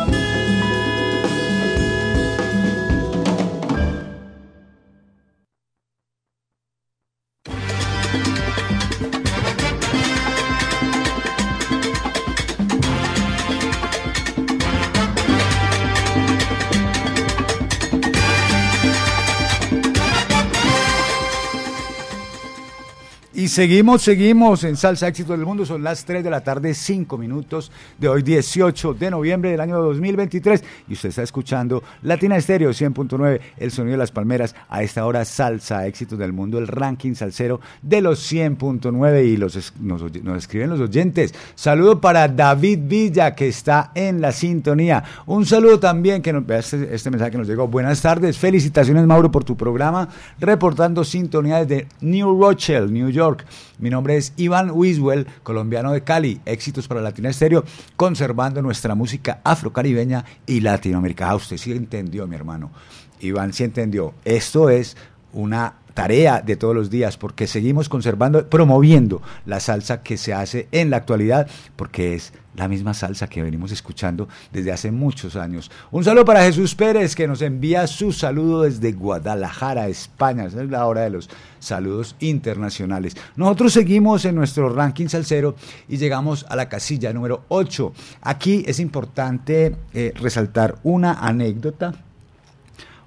[23.52, 25.66] Seguimos, seguimos en Salsa Éxito del Mundo.
[25.66, 29.78] Son las 3 de la tarde, 5 minutos de hoy, 18 de noviembre del año
[29.82, 30.64] 2023.
[30.88, 34.56] Y usted está escuchando Latina Estéreo 100.9, el sonido de las palmeras.
[34.70, 39.26] A esta hora, Salsa Éxitos del Mundo, el ranking salsero de los 100.9.
[39.26, 41.34] Y los, nos escriben los oyentes.
[41.56, 45.04] Saludo para David Villa, que está en la sintonía.
[45.26, 47.68] Un saludo también, que nos, vea este, este mensaje que nos llegó.
[47.68, 50.08] Buenas tardes, felicitaciones, Mauro, por tu programa.
[50.40, 53.41] Reportando sintonía desde New Rochelle, New York.
[53.80, 56.42] Mi nombre es Iván Wiswell, colombiano de Cali.
[56.46, 57.64] Éxitos para Latina Estéreo,
[57.96, 61.32] conservando nuestra música afrocaribeña y latinoamericana.
[61.32, 62.72] Ah, usted sí entendió, mi hermano.
[63.20, 64.14] Iván sí entendió.
[64.26, 64.98] Esto es
[65.34, 70.68] una tarea de todos los días porque seguimos conservando, promoviendo la salsa que se hace
[70.72, 75.70] en la actualidad porque es la misma salsa que venimos escuchando desde hace muchos años.
[75.92, 80.46] Un saludo para Jesús Pérez que nos envía su saludo desde Guadalajara, España.
[80.46, 81.30] Esa es la hora de los
[81.60, 83.16] saludos internacionales.
[83.36, 85.56] Nosotros seguimos en nuestro ranking salsero
[85.88, 87.94] y llegamos a la casilla número 8.
[88.22, 91.94] Aquí es importante eh, resaltar una anécdota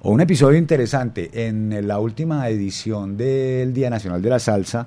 [0.05, 1.31] o un episodio interesante.
[1.33, 4.87] En la última edición del Día Nacional de la Salsa,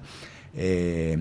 [0.55, 1.18] eh,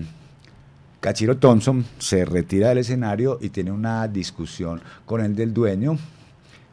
[0.99, 5.97] Cachiro Thompson se retira del escenario y tiene una discusión con el del dueño.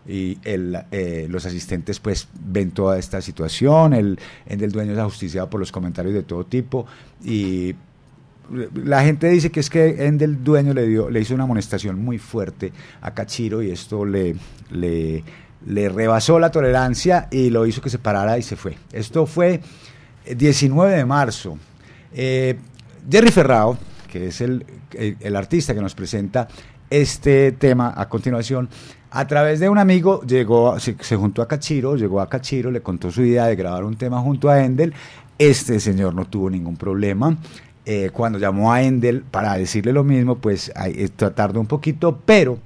[0.07, 4.99] Y el, eh, los asistentes pues ven toda esta situación, el, el del dueño es
[4.99, 6.85] ajusticiado por los comentarios de todo tipo
[7.25, 7.75] y
[8.75, 12.19] la gente dice que es que Endel dueño le dio le hizo una amonestación muy
[12.19, 14.37] fuerte a Cachiro y esto le,
[14.71, 15.25] le,
[15.67, 18.77] le rebasó la tolerancia y lo hizo que se parara y se fue.
[18.93, 19.61] Esto fue
[20.25, 21.59] eh, 19 de marzo.
[22.13, 22.59] Eh,
[23.11, 23.77] Jerry Ferrao,
[24.11, 26.49] que es el, el, artista que nos presenta
[26.89, 28.69] este tema a continuación,
[29.11, 33.11] a través de un amigo llegó, se, juntó a Cachiro, llegó a Cachiro, le contó
[33.11, 34.93] su idea de grabar un tema junto a Endel.
[35.39, 37.37] Este señor no tuvo ningún problema.
[37.87, 42.59] Eh, cuando llamó a Endel para decirle lo mismo, pues ahí, tardó un poquito, pero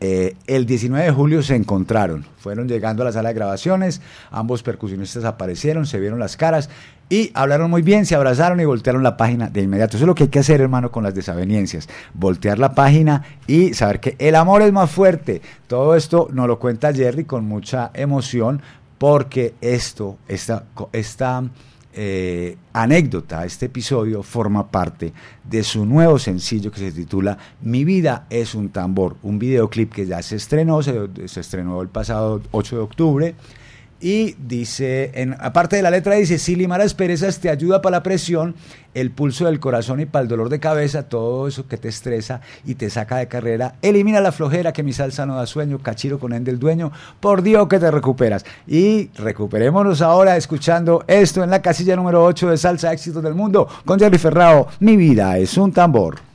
[0.00, 4.62] eh, el 19 de julio se encontraron, fueron llegando a la sala de grabaciones, ambos
[4.62, 6.70] percusionistas aparecieron, se vieron las caras
[7.10, 9.96] y hablaron muy bien, se abrazaron y voltearon la página de inmediato.
[9.96, 13.74] Eso es lo que hay que hacer, hermano, con las desavenencias, voltear la página y
[13.74, 15.42] saber que el amor es más fuerte.
[15.66, 18.62] Todo esto nos lo cuenta Jerry con mucha emoción
[18.98, 21.42] porque esto, esta, esta
[21.94, 25.12] eh, anécdota, este episodio forma parte
[25.44, 30.06] de su nuevo sencillo que se titula Mi vida es un tambor, un videoclip que
[30.06, 33.34] ya se estrenó, se, se estrenó el pasado 8 de octubre
[34.00, 37.96] Y dice, en, aparte de la letra dice, si limar las perezas te ayuda para
[37.96, 38.54] la presión,
[38.94, 42.40] el pulso del corazón y para el dolor de cabeza, todo eso que te estresa
[42.64, 46.20] y te saca de carrera, elimina la flojera que mi salsa no da sueño, cachiro
[46.20, 48.44] con el del dueño, por Dios que te recuperas.
[48.68, 53.66] Y recuperémonos ahora escuchando esto en la casilla número 8 de Salsa Éxitos del Mundo
[53.84, 56.28] con Jerry Ferrao, mi vida es un tambor.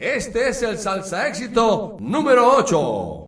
[0.00, 3.26] Este es el salsa éxito número 8.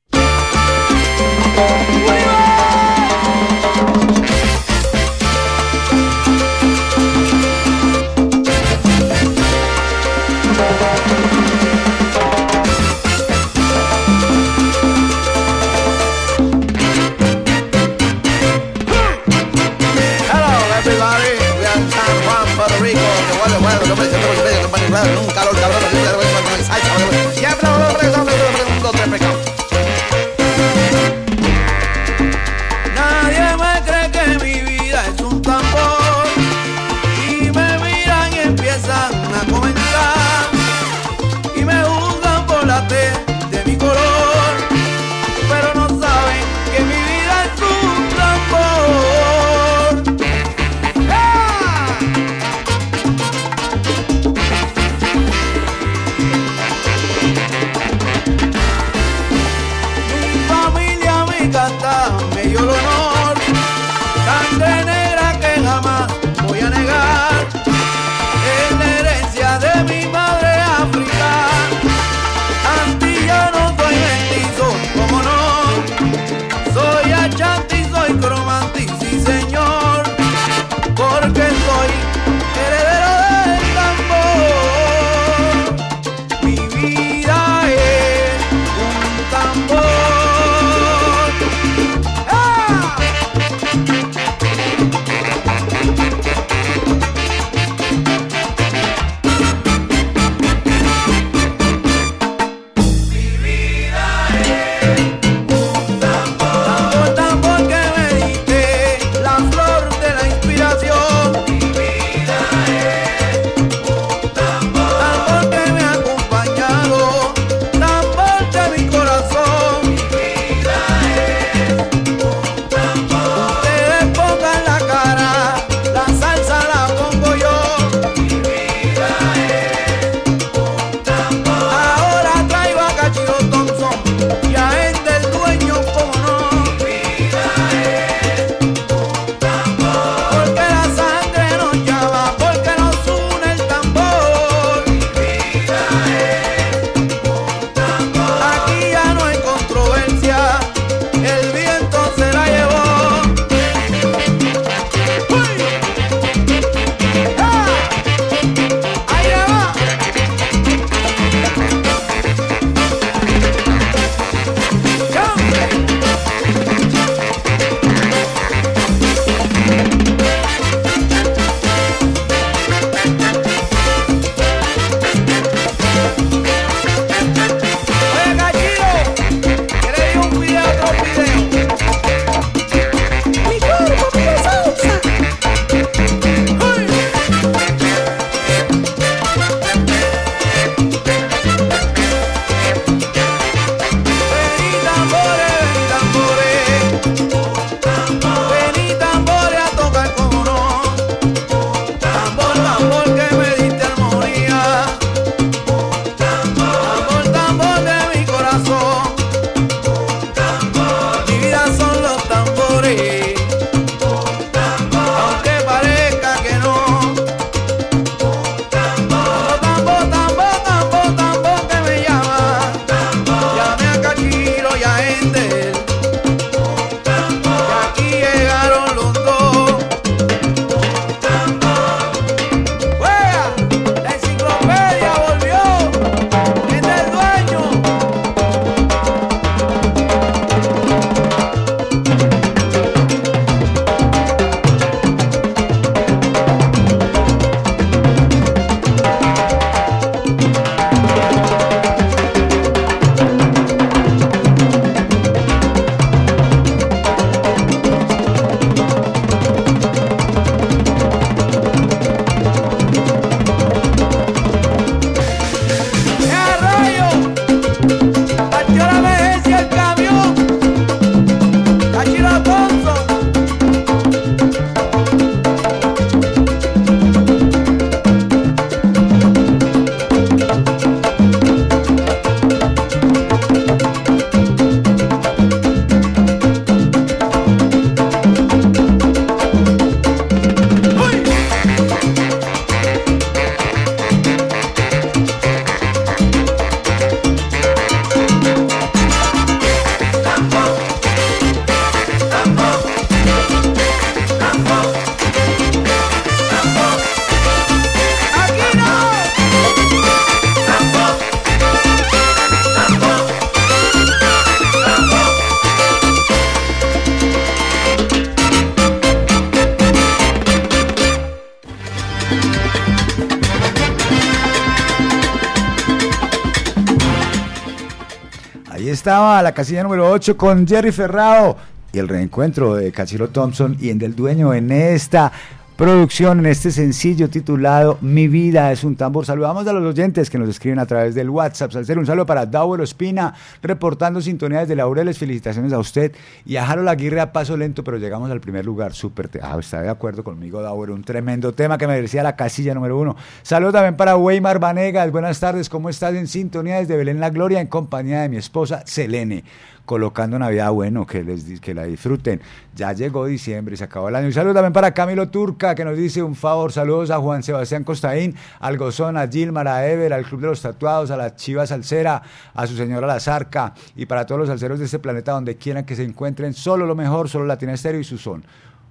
[329.32, 331.56] Estaba la casilla número 8 con Jerry Ferrao
[331.90, 335.32] y el reencuentro de Cachilo Thompson y en del dueño en esta
[335.76, 339.26] producción, en este sencillo titulado Mi vida es un tambor.
[339.26, 341.72] Saludamos a los oyentes que nos escriben a través del WhatsApp.
[341.72, 345.18] Salcer, un saludo para Dauer Espina, reportando sintonía desde Laureles.
[345.18, 346.12] Felicitaciones a usted
[346.44, 348.92] y a Harold Aguirre a paso lento, pero llegamos al primer lugar.
[348.92, 349.30] Súper.
[349.42, 350.90] Ah, está de acuerdo conmigo, Dauer.
[350.90, 353.16] Un tremendo tema que me merecía la casilla número uno.
[353.42, 355.10] Saludos también para Weimar Vanegas.
[355.10, 356.14] Buenas tardes, ¿cómo estás?
[356.14, 359.44] En sintonía desde Belén La Gloria, en compañía de mi esposa Selene
[359.84, 362.40] colocando Navidad, bueno, que les que la disfruten.
[362.74, 364.28] Ya llegó diciembre se acabó el año.
[364.28, 366.72] Un también para Camilo Turca, que nos dice un favor.
[366.72, 370.62] Saludos a Juan Sebastián Costaín, al Gozón, a Gilmar, a Ever, al Club de los
[370.62, 372.22] Tatuados, a la Chiva Salsera,
[372.54, 375.84] a su señora La Zarca y para todos los salseros de este planeta, donde quieran
[375.84, 378.44] que se encuentren, solo lo mejor, solo Latina Estéreo y su son.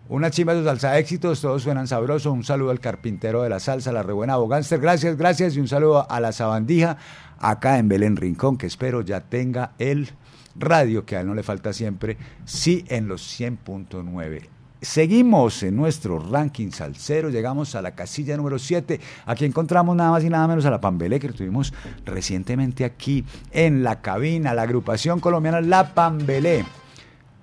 [0.09, 2.33] Una chimba de salsa éxitos, todos suenan sabrosos.
[2.33, 4.79] Un saludo al carpintero de la salsa, la rebuena Bogánster.
[4.79, 5.55] Gracias, gracias.
[5.55, 6.97] Y un saludo a la sabandija
[7.39, 10.09] acá en Belén Rincón, que espero ya tenga el
[10.55, 14.50] radio, que a él no le falta siempre, sí en los 100.9.
[14.81, 18.99] Seguimos en nuestro ranking salsero, llegamos a la casilla número 7.
[19.27, 21.71] Aquí encontramos nada más y nada menos a la Pambelé, que tuvimos
[22.03, 26.65] recientemente aquí en la cabina, la agrupación colombiana La Pambelé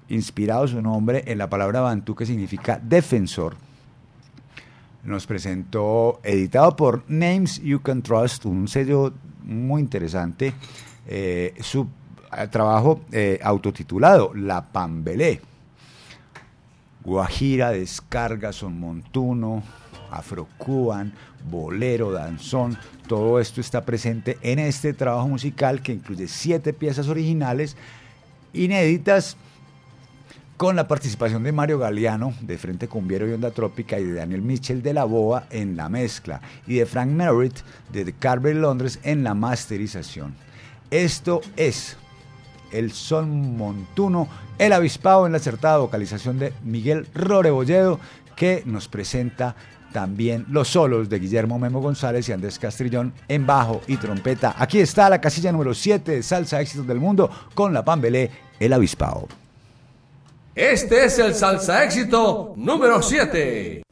[0.08, 3.56] inspirado su nombre en la palabra bantú que significa defensor.
[5.04, 9.12] Nos presentó, editado por Names You Can Trust, un sello
[9.44, 10.54] muy interesante,
[11.06, 11.86] eh, su
[12.36, 15.40] eh, trabajo eh, autotitulado La Pambelé.
[17.08, 19.62] Guajira, descarga, son montuno,
[20.10, 21.14] afrocuban,
[21.50, 22.76] bolero, danzón,
[23.06, 27.78] todo esto está presente en este trabajo musical que incluye siete piezas originales
[28.52, 29.38] inéditas
[30.58, 34.42] con la participación de Mario Galeano de Frente Cumbiero y Onda Trópica y de Daniel
[34.42, 37.56] Mitchell de La Boa en la mezcla y de Frank Merritt
[37.90, 40.34] de The Carver Londres en la masterización.
[40.90, 41.96] Esto es
[42.72, 44.28] el son montuno,
[44.58, 48.00] el avispado en la acertada vocalización de Miguel Rorebolledo
[48.36, 49.56] que nos presenta
[49.92, 54.54] también los solos de Guillermo Memo González y Andrés Castrillón en bajo y trompeta.
[54.58, 58.30] Aquí está la casilla número 7 de Salsa Éxitos del Mundo con la Pambelé,
[58.60, 59.28] el avispado.
[60.58, 63.87] Este es el salsa éxito número 7.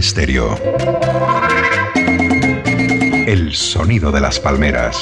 [0.00, 0.56] Estéreo.
[3.26, 4.96] El sonido de las palmeras.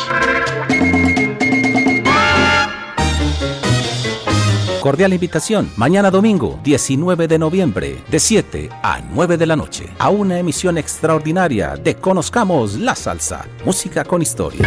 [4.80, 10.08] Cordial invitación, mañana domingo, 19 de noviembre, de 7 a 9 de la noche, a
[10.08, 14.66] una emisión extraordinaria de Conozcamos la Salsa, música con historia.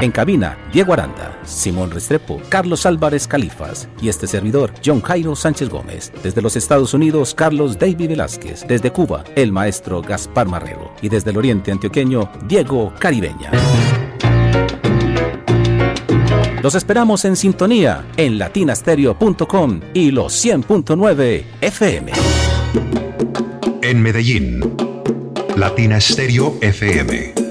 [0.00, 5.68] En cabina, Diego Aranda, Simón Restrepo, Carlos Álvarez Califas y este servidor, John Jairo Sánchez
[5.68, 6.12] Gómez.
[6.22, 8.66] Desde los Estados Unidos, Carlos David Velázquez.
[8.66, 10.92] Desde Cuba, el maestro Gaspar Marrero.
[11.02, 13.50] Y desde el Oriente Antioqueño, Diego Caribeña.
[16.62, 22.12] Los esperamos en sintonía en latinastereo.com y los 100.9 FM.
[23.82, 24.60] En Medellín,
[25.56, 27.41] Latina Estéreo FM.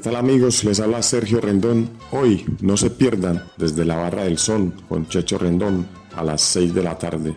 [0.00, 0.64] ¿Qué tal amigos?
[0.64, 1.90] Les habla Sergio Rendón.
[2.10, 5.86] Hoy no se pierdan desde la Barra del Sol con Checho Rendón
[6.16, 7.36] a las 6 de la tarde.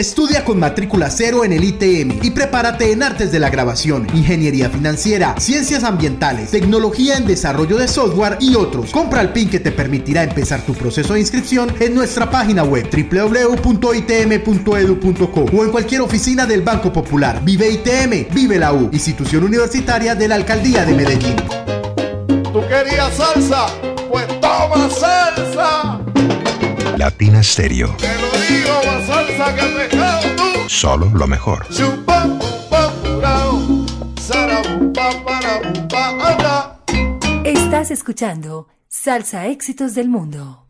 [0.00, 4.70] Estudia con matrícula cero en el ITM y prepárate en artes de la grabación, ingeniería
[4.70, 8.92] financiera, ciencias ambientales, tecnología en desarrollo de software y otros.
[8.92, 12.88] Compra el PIN que te permitirá empezar tu proceso de inscripción en nuestra página web
[12.90, 13.80] www.itm.edu.co
[15.54, 17.44] o en cualquier oficina del Banco Popular.
[17.44, 21.36] Vive ITM, vive la U, institución universitaria de la Alcaldía de Medellín.
[22.54, 23.66] ¿Tú querías salsa?
[24.10, 26.00] Pues toma salsa.
[26.96, 27.94] Latina Estéreo.
[27.98, 28.29] Te
[29.44, 30.68] pescado tú.
[30.68, 31.66] Solo lo mejor.
[31.68, 33.86] Chupa, pupa, purao.
[34.20, 36.80] Sarabupa, parabupa, anda.
[37.44, 40.66] Estás escuchando Salsa Éxitos del Mundo.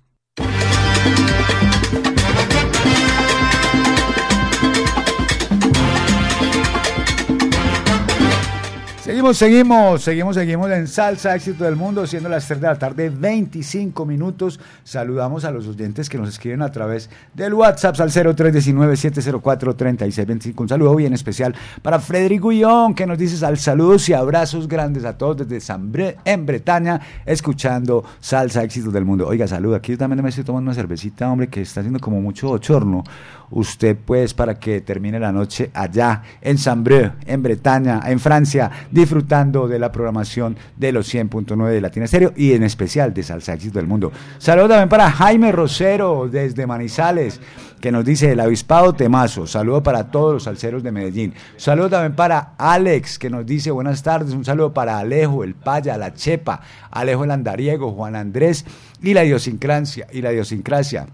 [9.02, 13.08] Seguimos, seguimos, seguimos, seguimos en Salsa Éxito del Mundo, siendo las 3 de la tarde,
[13.08, 14.60] 25 minutos.
[14.84, 20.60] Saludamos a los oyentes que nos escriben a través del WhatsApp al 0319-704-3625.
[20.60, 25.06] Un saludo bien especial para Frederico Guillón, que nos dice al saludos y abrazos grandes
[25.06, 25.90] a todos desde San
[26.26, 29.26] en Bretaña, escuchando Salsa Éxitos del Mundo.
[29.26, 32.20] Oiga, saludo, aquí yo también me estoy tomando una cervecita, hombre, que está haciendo como
[32.20, 33.02] mucho bochorno.
[33.50, 39.68] Usted, pues, para que termine la noche allá en Saint-Breu, en Bretaña, en Francia, disfrutando
[39.68, 43.86] de la programación de los 100.9 de Latina Estéreo y en especial de Salsa del
[43.86, 44.12] Mundo.
[44.38, 47.40] Saludos también para Jaime Rosero desde Manizales,
[47.80, 49.46] que nos dice el avispado temazo.
[49.46, 51.34] Saludo para todos los salseros de Medellín.
[51.56, 54.34] Saludo también para Alex, que nos dice buenas tardes.
[54.34, 56.60] Un saludo para Alejo, el Paya, la Chepa,
[56.90, 58.64] Alejo el Andariego, Juan Andrés
[59.02, 60.06] y la idiosincrasia.
[60.12, 61.06] Y la idiosincrasia.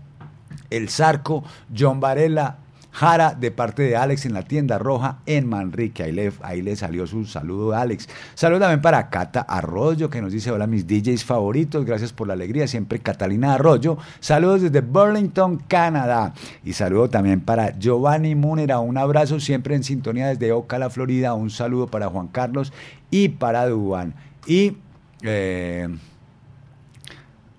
[0.70, 1.44] El Zarco,
[1.76, 2.58] John Varela,
[2.96, 6.02] Jara, de parte de Alex en la tienda roja en Manrique.
[6.02, 8.08] Ahí le, ahí le salió su saludo a Alex.
[8.34, 11.84] Saludo también para Cata Arroyo, que nos dice: Hola, mis DJs favoritos.
[11.84, 12.66] Gracias por la alegría.
[12.66, 13.98] Siempre Catalina Arroyo.
[14.20, 16.32] Saludos desde Burlington, Canadá.
[16.64, 18.78] Y saludo también para Giovanni Múnera.
[18.78, 21.34] Un abrazo siempre en sintonía desde Ocala, Florida.
[21.34, 22.72] Un saludo para Juan Carlos
[23.10, 24.14] y para Duan.
[24.46, 24.78] Y.
[25.20, 25.86] Eh,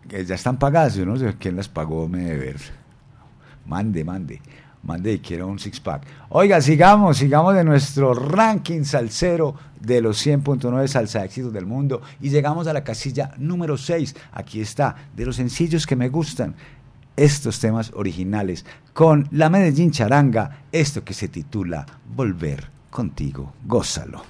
[0.10, 2.77] ya están pagadas, yo no sé quién las pagó, me debe ver.
[3.68, 4.42] Mande, mande,
[4.84, 6.04] mande y quiero un six pack.
[6.30, 12.30] Oiga, sigamos, sigamos de nuestro ranking salsero de los 100.9 salsa éxitos del mundo y
[12.30, 14.16] llegamos a la casilla número 6.
[14.32, 16.56] Aquí está, de los sencillos que me gustan,
[17.18, 21.86] estos temas originales con la Medellín Charanga, esto que se titula
[22.16, 24.24] Volver contigo, gózalo.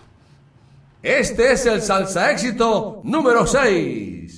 [1.04, 4.38] Este es el salsa éxito número 6.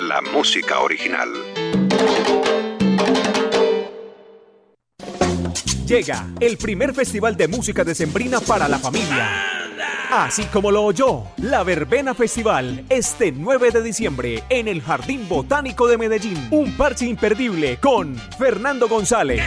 [0.00, 1.28] La música original.
[5.86, 9.58] Llega el primer festival de música decembrina para la familia.
[10.10, 15.86] Así como lo oyó, la Verbena Festival este 9 de diciembre en el Jardín Botánico
[15.86, 16.46] de Medellín.
[16.50, 19.42] Un parche imperdible con Fernando González.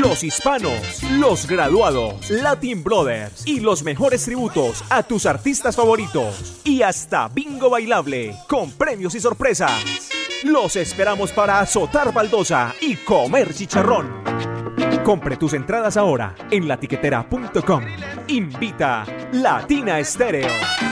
[0.00, 6.60] Los hispanos, los graduados, Latin Brothers y los mejores tributos a tus artistas favoritos.
[6.64, 9.70] Y hasta bingo bailable con premios y sorpresas.
[10.44, 14.24] Los esperamos para azotar baldosa y comer chicharrón.
[15.04, 17.84] Compre tus entradas ahora en latiquetera.com.
[18.28, 20.91] Invita Latina Estéreo.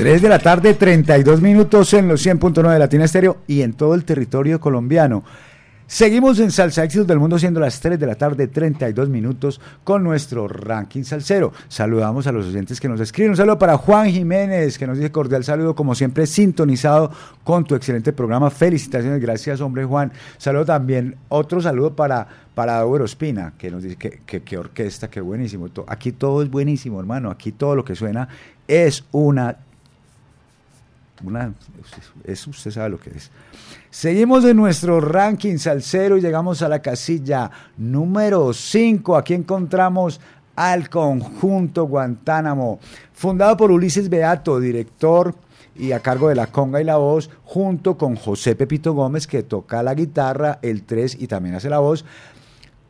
[0.00, 3.94] Tres de la tarde, 32 minutos en los 100.9 de Latina Estéreo y en todo
[3.94, 5.22] el territorio colombiano.
[5.86, 10.02] Seguimos en Salsa Éxitos del Mundo siendo las 3 de la tarde, 32 minutos con
[10.02, 11.52] nuestro ranking salsero.
[11.68, 13.32] Saludamos a los oyentes que nos escriben.
[13.32, 17.10] Un saludo para Juan Jiménez, que nos dice cordial saludo, como siempre, sintonizado
[17.44, 18.48] con tu excelente programa.
[18.48, 20.12] Felicitaciones, gracias, hombre Juan.
[20.38, 25.10] Saludo también, otro saludo para, para Dauro Espina, que nos dice que, que, que orquesta,
[25.10, 25.68] que buenísimo.
[25.88, 27.30] Aquí todo es buenísimo, hermano.
[27.30, 28.28] Aquí todo lo que suena
[28.66, 29.58] es una
[31.22, 31.52] una,
[32.24, 33.30] eso usted sabe lo que es.
[33.90, 39.16] Seguimos en nuestro ranking salsero y llegamos a la casilla número 5.
[39.16, 40.20] Aquí encontramos
[40.56, 42.80] al conjunto Guantánamo,
[43.12, 45.34] fundado por Ulises Beato, director
[45.74, 49.42] y a cargo de la conga y la voz, junto con José Pepito Gómez, que
[49.42, 52.04] toca la guitarra, el 3 y también hace la voz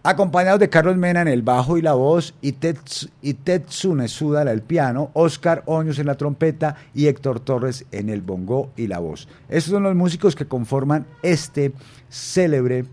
[0.03, 3.37] acompañados de Carlos Mena en el bajo y la voz, y, Tetsu, y
[3.93, 8.87] en el piano, Oscar Oños en la trompeta y Héctor Torres en el bongo y
[8.87, 9.29] la voz.
[9.49, 11.73] Estos son los músicos que conforman este
[12.09, 12.87] célebre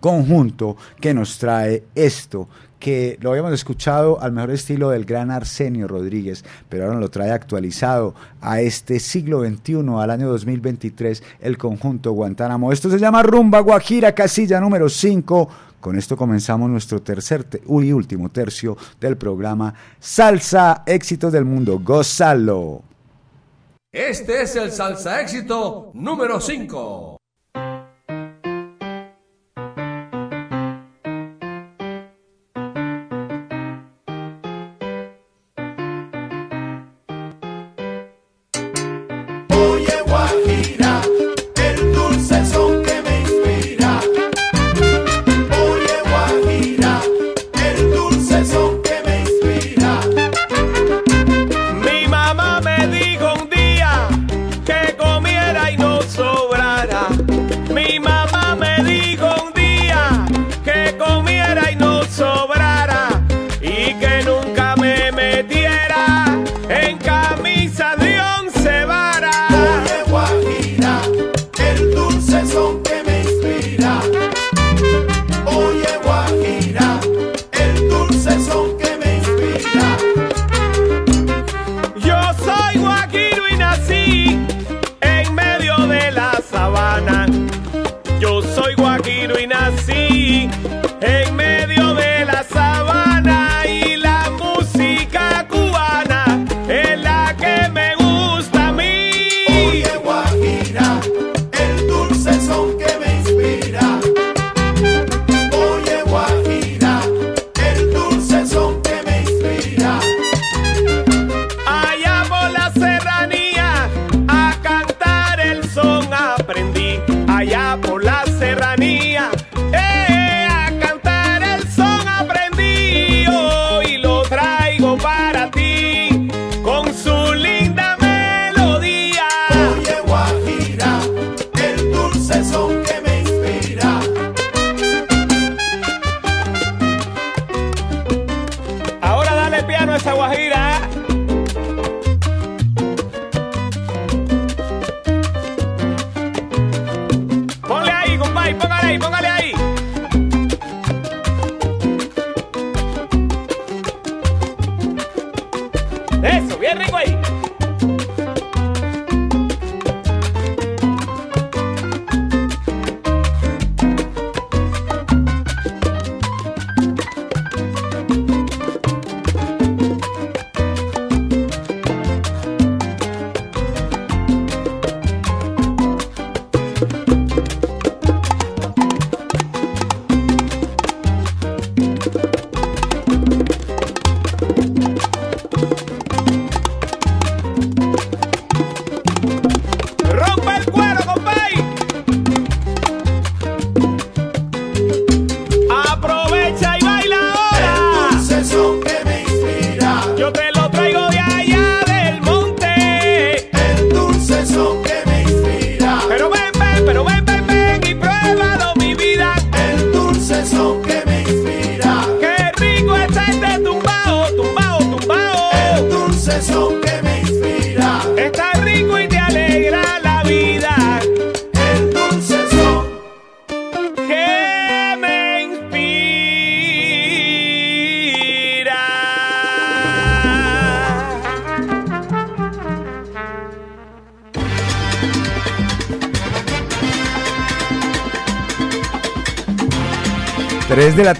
[0.00, 2.48] conjunto que nos trae esto,
[2.78, 7.30] que lo habíamos escuchado al mejor estilo del gran Arsenio Rodríguez, pero ahora lo trae
[7.30, 12.70] actualizado a este siglo XXI, al año 2023, el conjunto Guantánamo.
[12.70, 15.48] Esto se llama Rumba Guajira, casilla número 5.
[15.84, 21.78] Con esto comenzamos nuestro tercer te- y último tercio del programa Salsa Éxitos del Mundo.
[21.78, 22.80] Gózalo.
[23.92, 27.13] Este es el salsa éxito número 5.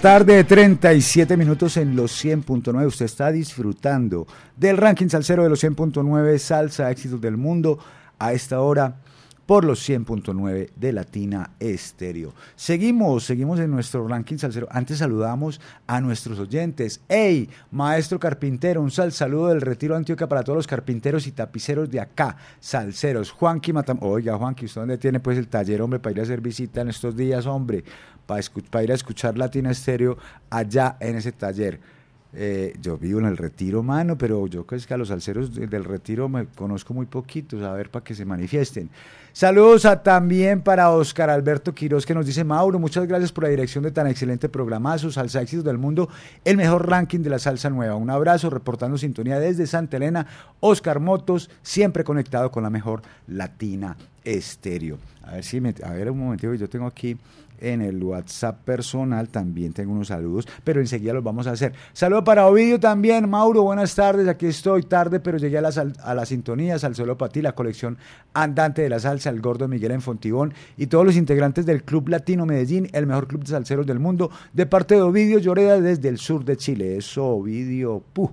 [0.05, 2.85] Tarde, 37 minutos en los 100.9.
[2.85, 7.79] Usted está disfrutando del ranking salsero de los 100.9 Salsa Éxitos del Mundo
[8.19, 8.97] a esta hora
[9.45, 12.33] por los 100.9 de Latina Estéreo.
[12.55, 14.67] Seguimos, seguimos en nuestro ranking salsero.
[14.71, 17.01] Antes saludamos a nuestros oyentes.
[17.07, 18.81] ¡Hey, maestro carpintero!
[18.81, 23.31] Un sal saludo del Retiro Antioquia para todos los carpinteros y tapiceros de acá, salseros.
[23.31, 23.99] Juanqui Matam.
[24.01, 26.89] Oiga, Juanqui, ¿usted dónde tiene pues el taller, hombre, para ir a hacer visita en
[26.89, 27.83] estos días, hombre?
[28.25, 30.17] Para ir a escuchar Latina Estéreo
[30.49, 31.94] allá en ese taller.
[32.37, 35.85] Eh, yo vivo en el retiro, mano, pero yo creo que a los salseros del
[35.85, 38.89] retiro me conozco muy poquitos, a ver para que se manifiesten.
[39.31, 43.49] Saludos a, también para Oscar Alberto Quiroz que nos dice, Mauro, muchas gracias por la
[43.49, 46.09] dirección de tan excelente programazo, Salsa Éxitos del Mundo,
[46.43, 47.95] el mejor ranking de la salsa nueva.
[47.95, 50.27] Un abrazo, reportando sintonía desde Santa Elena,
[50.59, 53.95] Oscar Motos, siempre conectado con la mejor latina
[54.25, 54.97] estéreo.
[55.23, 57.17] A ver si me, a ver un momentito, yo tengo aquí
[57.59, 59.29] en el WhatsApp personal.
[59.29, 61.73] También tengo unos saludos, pero enseguida los vamos a hacer.
[61.93, 63.29] Saludo para Ovidio también.
[63.29, 64.27] Mauro, buenas tardes.
[64.27, 65.71] Aquí estoy tarde, pero llegué a la,
[66.03, 66.79] a la sintonía.
[66.79, 67.97] Salsolo para ti, la colección
[68.33, 72.09] andante de la salsa, el gordo Miguel en Fontibón y todos los integrantes del Club
[72.09, 76.09] Latino Medellín, el mejor club de salseros del mundo, de parte de Ovidio Lloreda desde
[76.09, 76.97] el sur de Chile.
[76.97, 78.31] Eso, Ovidio, puh.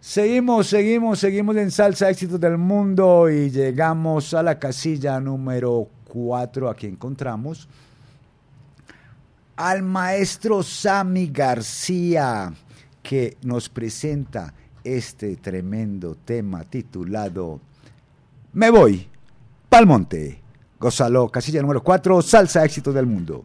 [0.00, 6.70] Seguimos, seguimos, seguimos en Salsa Éxitos del Mundo y llegamos a la casilla número 4.
[6.70, 7.68] Aquí encontramos
[9.58, 12.54] al maestro Sami García,
[13.02, 14.54] que nos presenta
[14.84, 17.60] este tremendo tema titulado
[18.52, 19.08] Me voy,
[19.68, 20.40] pa'l monte.
[20.78, 23.44] Gózalo, casilla número 4, Salsa Éxito del Mundo.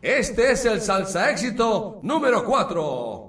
[0.00, 3.28] Este es el Salsa Éxito número 4.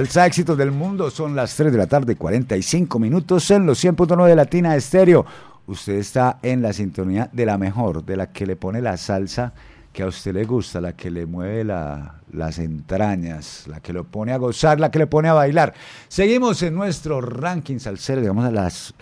[0.00, 4.28] Salsa éxitos del mundo, son las 3 de la tarde, 45 minutos en los 100.9
[4.28, 5.26] de Latina Estéreo.
[5.66, 9.52] Usted está en la sintonía de la mejor, de la que le pone la salsa
[9.92, 14.04] que a usted le gusta, la que le mueve la- las entrañas, la que lo
[14.04, 15.74] pone a gozar, la que le pone a bailar.
[16.08, 18.94] Seguimos en nuestro ranking salsero, digamos a las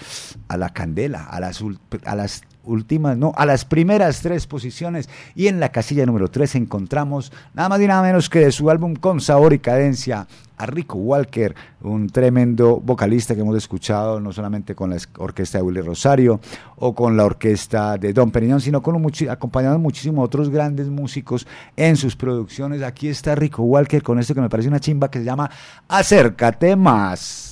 [0.48, 1.62] a la candela, a las
[2.04, 6.54] a las últimas, no, a las primeras tres posiciones y en la casilla número 3
[6.56, 10.26] encontramos nada más y nada menos que de su álbum Con Sabor y Cadencia
[10.58, 15.58] a Rico Walker, un tremendo vocalista que hemos escuchado no solamente con la es- orquesta
[15.58, 16.40] de Willy Rosario
[16.76, 20.88] o con la orquesta de Don Periñón, sino con un acompañado de muchísimos otros grandes
[20.88, 21.46] músicos
[21.76, 22.82] en sus producciones.
[22.82, 25.48] Aquí está Rico Walker con esto que me parece una chimba que se llama
[25.88, 27.47] Acércate más.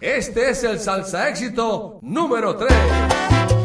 [0.00, 3.55] Este es el salsa éxito número 3.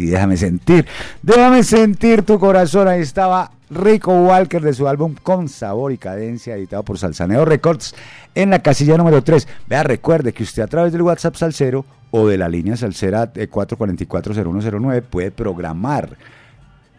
[0.00, 0.86] Y déjame sentir,
[1.22, 2.88] déjame sentir tu corazón.
[2.88, 7.94] Ahí estaba Rico Walker de su álbum Con Sabor y Cadencia, editado por Salsaneo Records
[8.34, 9.46] en la casilla número 3.
[9.68, 13.48] Vea, recuerde que usted a través del WhatsApp Salsero o de la línea Salsera eh,
[13.48, 16.16] 444-0109 puede programar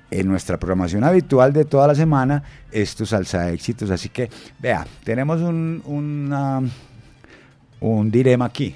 [0.10, 3.90] en nuestra programación habitual de toda la semana estos salsa éxitos.
[3.92, 4.30] Así que,
[4.60, 6.62] vea, tenemos un, una-
[7.80, 8.76] un dilema aquí,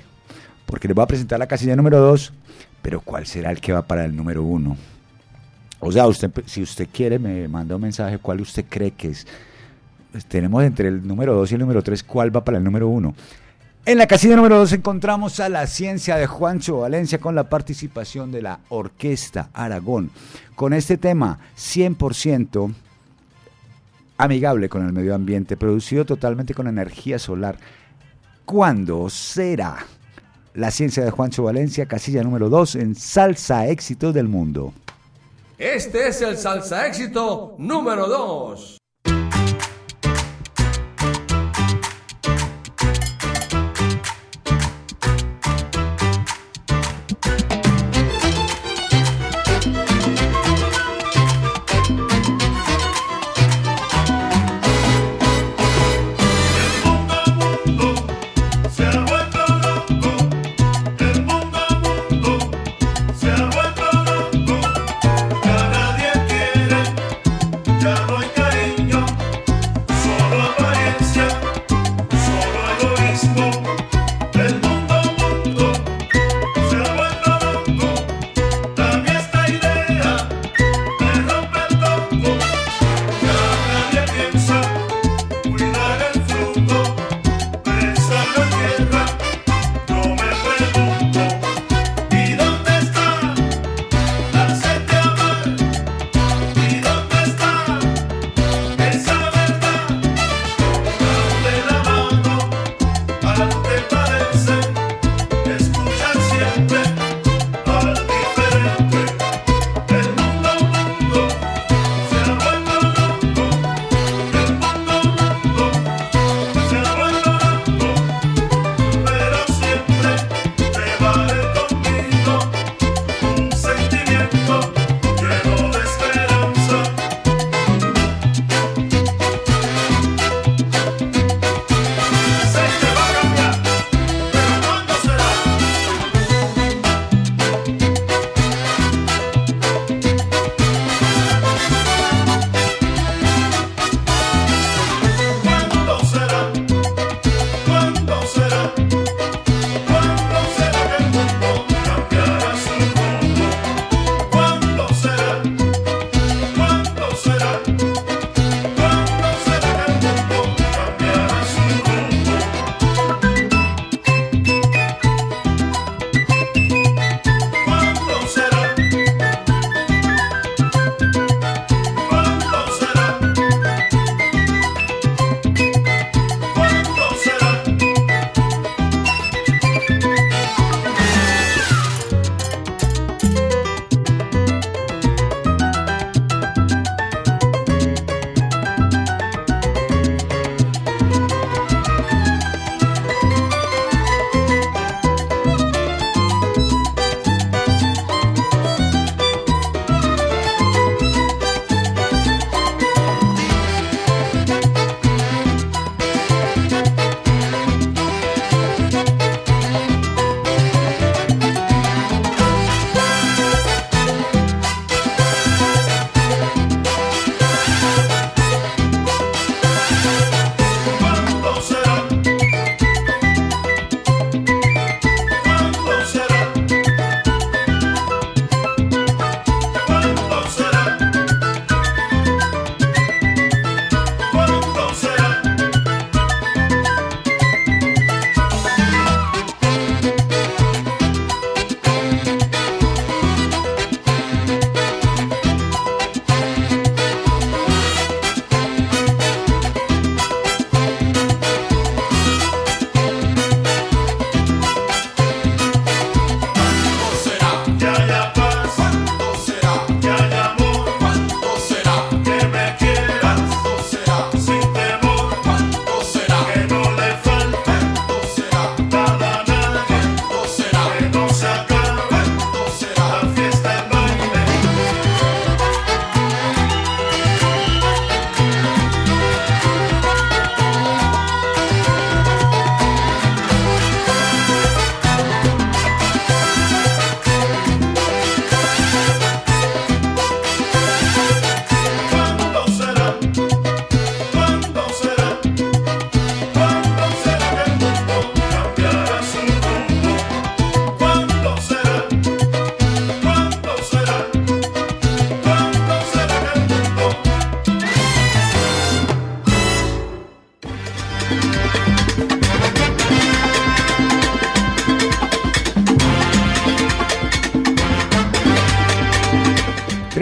[0.65, 2.33] porque les voy a presentar la casilla número 2,
[2.85, 4.77] pero ¿cuál será el que va para el número 1?
[5.79, 9.25] O sea, usted, si usted quiere, me manda un mensaje, ¿cuál usted cree que es?
[10.11, 12.87] Pues tenemos entre el número 2 y el número 3, ¿cuál va para el número
[12.87, 13.15] 1?
[13.87, 18.31] En la casilla número 2 encontramos a la ciencia de Juancho Valencia con la participación
[18.31, 20.11] de la Orquesta Aragón.
[20.53, 22.71] Con este tema 100%
[24.17, 27.57] amigable con el medio ambiente, producido totalmente con energía solar.
[28.45, 29.87] ¿Cuándo será?
[30.55, 34.73] La ciencia de Juancho Valencia, casilla número 2 en Salsa Éxitos del Mundo.
[35.57, 38.77] Este es el salsa éxito número 2.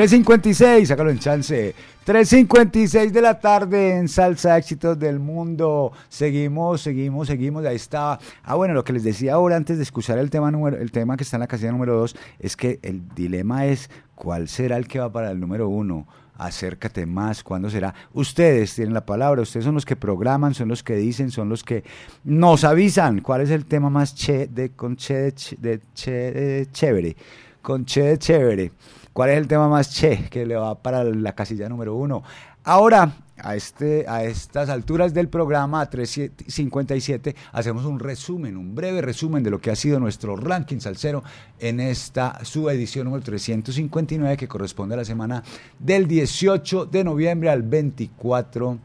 [0.04, 1.74] 3.56, sácalo en chance.
[2.06, 5.94] 3.56 de la tarde en Salsa Éxitos del Mundo.
[6.10, 7.66] Seguimos, seguimos, seguimos.
[7.66, 8.20] Ahí está.
[8.44, 11.16] Ah, bueno, lo que les decía ahora antes de escuchar el tema, número, el tema
[11.16, 14.90] que está en la casilla número 2 es que el dilema es cuál será el
[14.90, 16.06] que va para el número 1.
[16.38, 17.96] Acércate más, ¿cuándo será?
[18.12, 21.64] Ustedes tienen la palabra, ustedes son los que programan, son los que dicen, son los
[21.64, 21.86] que
[22.26, 27.16] nos avisan cuál es el tema más che de con che de, de chévere,
[27.62, 28.72] con che de chévere.
[29.14, 32.24] ¿Cuál es el tema más che que le va para la casilla número uno?
[32.64, 39.04] Ahora, a, este, a estas alturas del programa, a 3.57, hacemos un resumen, un breve
[39.04, 41.24] resumen de lo que ha sido nuestro ranking salsero
[41.60, 45.44] en esta su edición número 359 que corresponde a la semana
[45.78, 48.80] del 18 de noviembre al 24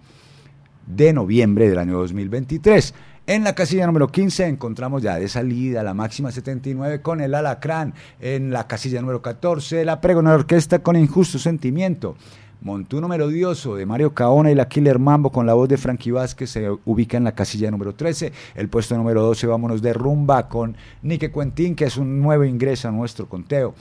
[0.87, 2.95] de noviembre del año 2023.
[3.29, 7.93] En la casilla número 15 encontramos ya de salida la máxima 79 con el Alacrán.
[8.23, 12.17] En la casilla número 14 la Pregona Orquesta con Injusto Sentimiento.
[12.63, 16.49] Montuno Melodioso de Mario Caona y la Killer Mambo con la voz de Frankie Vázquez
[16.49, 18.33] se ubica en la casilla número 13.
[18.55, 22.89] El puesto número 12 vámonos de rumba con Nike Cuentín, que es un nuevo ingreso
[22.89, 23.75] a nuestro conteo.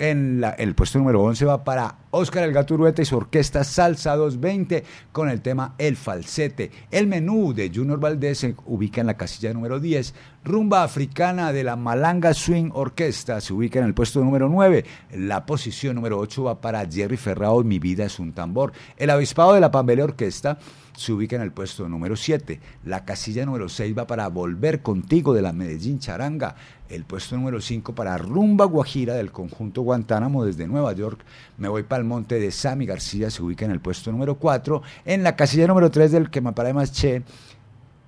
[0.00, 4.16] En la- el puesto número 11 va para Óscar El Gaturueta y su orquesta Salsa
[4.16, 4.82] 220
[5.12, 6.70] con el tema El Falsete.
[6.90, 10.14] El menú de Junior Valdés se ubica en la casilla número 10.
[10.42, 14.86] Rumba Africana de la Malanga Swing Orquesta se ubica en el puesto número 9.
[15.12, 18.72] La posición número 8 va para Jerry Ferrao, Mi vida es un tambor.
[18.96, 20.58] El Avispado de la Pambele Orquesta
[21.00, 22.60] se ubica en el puesto número 7.
[22.84, 26.56] La casilla número 6 va para Volver Contigo de la Medellín Charanga.
[26.90, 31.24] El puesto número 5 para Rumba Guajira del conjunto Guantánamo desde Nueva York.
[31.56, 34.82] Me voy para el monte de Sammy García, se ubica en el puesto número 4.
[35.06, 37.22] En la casilla número 3 del que me parece más che,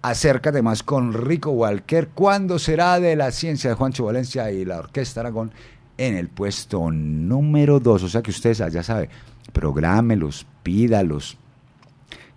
[0.03, 2.09] acércate más con Rico Walker.
[2.09, 5.51] ¿Cuándo será de la ciencia de Juancho Valencia y la Orquesta Aragón?
[5.97, 8.03] En el puesto número 2.
[8.03, 9.09] O sea que ustedes ya saben,
[9.55, 11.39] prográmelos, pídalos,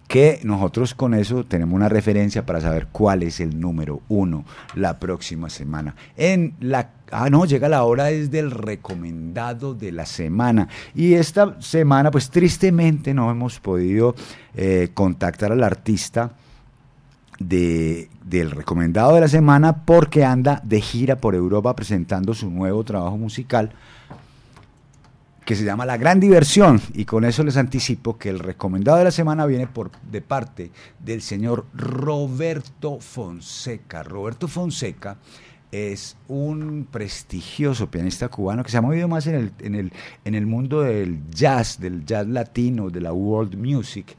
[0.07, 4.45] que nosotros con eso tenemos una referencia para saber cuál es el número uno
[4.75, 5.95] la próxima semana.
[6.15, 11.59] En la ah no, llega la hora es del recomendado de la semana y esta
[11.61, 14.15] semana pues tristemente no hemos podido
[14.55, 16.31] eh, contactar al artista
[17.39, 22.83] de, del recomendado de la semana porque anda de gira por Europa presentando su nuevo
[22.83, 23.71] trabajo musical
[25.45, 29.03] que se llama La Gran Diversión y con eso les anticipo que el recomendado de
[29.03, 34.01] la semana viene por de parte del señor Roberto Fonseca.
[34.01, 35.17] Roberto Fonseca
[35.71, 39.93] es un prestigioso pianista cubano que se ha movido más en el, en el,
[40.23, 44.17] en el mundo del jazz, del jazz latino, de la world music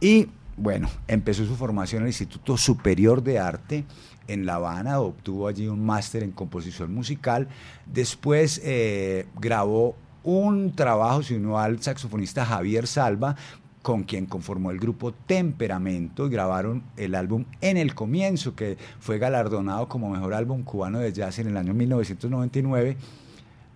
[0.00, 3.84] y bueno, empezó su formación en el Instituto Superior de Arte
[4.28, 7.48] en La Habana, obtuvo allí un máster en composición musical,
[7.86, 13.34] después eh, grabó un trabajo, se unió al saxofonista Javier Salva,
[13.82, 19.18] con quien conformó el grupo Temperamento y grabaron el álbum En el Comienzo, que fue
[19.18, 22.96] galardonado como mejor álbum cubano de jazz en el año 1999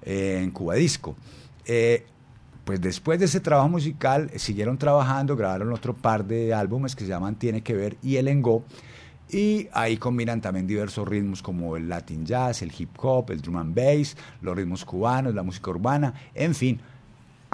[0.03, 1.17] eh, en Cuba Disco.
[1.67, 2.07] Eh,
[2.65, 7.05] pues después de ese trabajo musical eh, siguieron trabajando, grabaron otro par de álbumes que
[7.05, 8.65] se llaman Tiene que ver y El Engo.
[9.29, 13.57] Y ahí combinan también diversos ritmos como el Latin Jazz, el hip hop, el drum
[13.57, 16.81] and bass, los ritmos cubanos, la música urbana, en fin.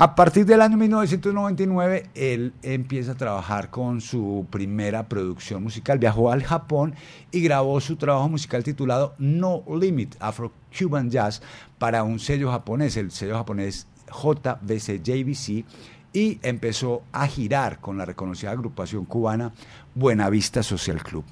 [0.02, 6.00] A partir del año 1999, él empieza a trabajar con su primera producción musical.
[6.00, 6.96] Viajó al Japón
[7.30, 11.40] y grabó su trabajo musical titulado No Limit Afro-Cuban Jazz
[11.78, 15.64] para un sello japonés, el sello japonés JBC JVC,
[16.12, 19.52] y empezó a girar con la reconocida agrupación cubana
[19.94, 21.24] Buenavista Social Club.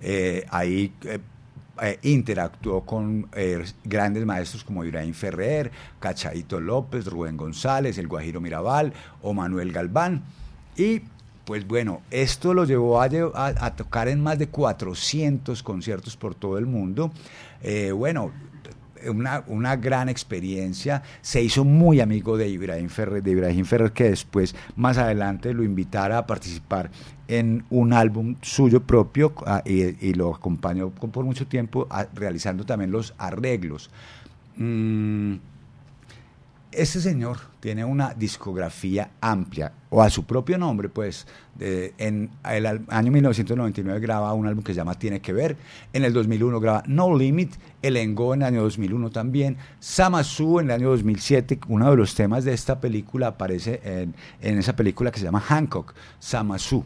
[0.00, 1.18] Eh, ahí eh,
[1.82, 8.40] eh, interactuó con eh, grandes maestros como Ibrahim Ferrer, Cachaito López, Rubén González, el Guajiro
[8.40, 8.92] Mirabal
[9.22, 10.22] o Manuel Galván
[10.76, 11.02] y
[11.44, 16.14] Pues bueno, esto lo llevó a, lle- a- a tocar en más de 400 conciertos
[16.14, 17.10] por todo el mundo.
[17.62, 18.32] Eh, bueno,
[19.08, 21.02] una, una gran experiencia.
[21.22, 25.62] Se hizo muy amigo de Ibrahim Ferrer, de Ibrahim Ferrer, que después, más adelante, lo
[25.62, 26.90] invitara a participar
[27.28, 32.90] en un álbum suyo propio ah, y, lo acompañó por mucho tiempo ah, realizando también
[32.90, 33.90] los arreglos.
[36.70, 41.26] Este señor tiene una discografía amplia, o a su propio nombre, pues,
[41.58, 45.56] en el año 1999 graba un álbum que se llama Tiene que ver,
[45.92, 50.66] en el 2001 graba No Limit, El Engo en el año 2001 también, Samasu en
[50.66, 55.10] el año 2007, uno de los temas de esta película aparece en, en esa película
[55.10, 56.84] que se llama Hancock, Samasu.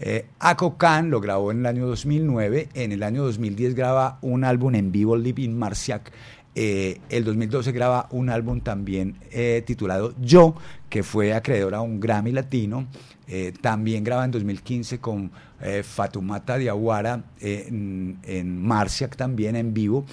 [0.00, 4.44] Eh, Ako Khan lo grabó en el año 2009, en el año 2010 graba un
[4.44, 6.10] álbum en vivo, Living Marciac,
[6.56, 10.54] eh, el 2012 graba un álbum también eh, titulado Yo,
[10.88, 12.86] que fue acreedor a un Grammy Latino.
[13.26, 15.30] Eh, también graba en 2015 con
[15.60, 20.04] eh, Fatumata Diawara en, en Marciac también en vivo.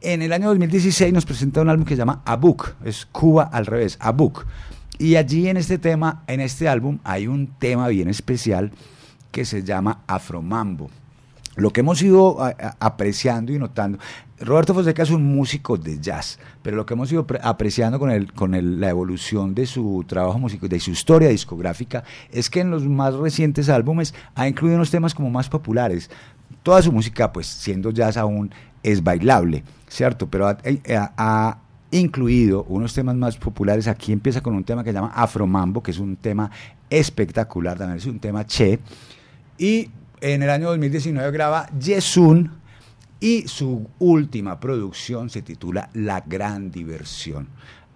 [0.00, 3.66] En el año 2016 nos presenta un álbum que se llama Abuk, es Cuba al
[3.66, 4.46] revés, Abuk.
[4.98, 8.72] Y allí en este tema, en este álbum, hay un tema bien especial
[9.36, 10.88] que se llama Afromambo.
[11.56, 12.38] Lo que hemos ido
[12.80, 13.98] apreciando y notando,
[14.40, 18.10] Roberto Fonseca es un músico de jazz, pero lo que hemos ido pre- apreciando con,
[18.10, 22.70] el, con la evolución de su trabajo musical, de su historia discográfica, es que en
[22.70, 26.10] los más recientes álbumes ha incluido unos temas como más populares.
[26.62, 28.50] Toda su música, pues siendo jazz aún,
[28.82, 30.28] es bailable, ¿cierto?
[30.28, 31.58] Pero ha, eh, ha- ha
[31.90, 33.86] incluido unos temas más populares.
[33.86, 36.50] Aquí empieza con un tema que se llama Afromambo, que es un tema
[36.88, 38.78] espectacular, también es un tema che.
[39.58, 42.52] Y en el año 2019 graba Yesun
[43.20, 47.48] y su última producción se titula La Gran Diversión,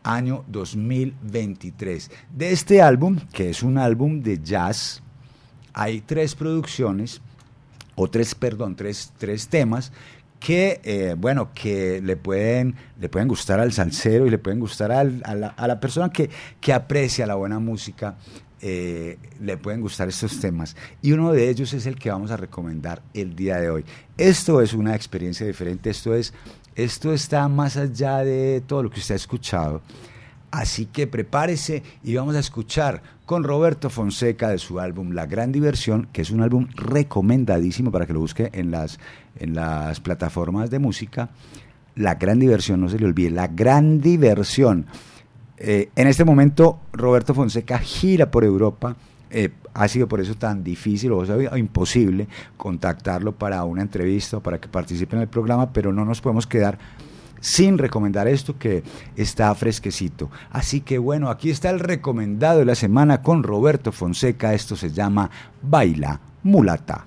[0.03, 2.11] año 2023.
[2.35, 5.03] De este álbum, que es un álbum de jazz,
[5.75, 7.21] hay tres producciones,
[7.97, 9.93] o tres, perdón, tres, tres temas
[10.39, 14.91] que, eh, bueno, que le pueden, le pueden gustar al salsero y le pueden gustar
[14.91, 16.31] al- a, la, a la persona que,
[16.63, 18.17] que aprecia la buena música,
[18.63, 20.77] eh, le pueden gustar estos temas.
[21.03, 23.85] Y uno de ellos es el que vamos a recomendar el día de hoy.
[24.19, 26.35] Esto es una experiencia diferente, esto es,
[26.75, 29.83] esto está más allá de todo lo que usted ha escuchado.
[30.51, 35.53] Así que prepárese y vamos a escuchar con Roberto Fonseca de su álbum La Gran
[35.53, 38.99] Diversión, que es un álbum recomendadísimo para que lo busque en las,
[39.39, 41.31] en las plataformas de música.
[41.95, 44.87] La Gran Diversión, no se le olvide, La Gran Diversión.
[45.61, 48.97] Eh, en este momento Roberto Fonseca gira por Europa.
[49.31, 52.27] eh, ha sido por eso tan difícil o sea, imposible
[52.57, 56.47] contactarlo para una entrevista o para que participe en el programa, pero no nos podemos
[56.49, 56.79] quedar
[57.41, 58.83] sin recomendar esto que
[59.17, 60.31] está fresquecito.
[60.51, 64.55] Así que bueno, aquí está el recomendado de la semana con Roberto Fonseca.
[64.55, 65.31] Esto se llama
[65.63, 67.07] Baila Mulata.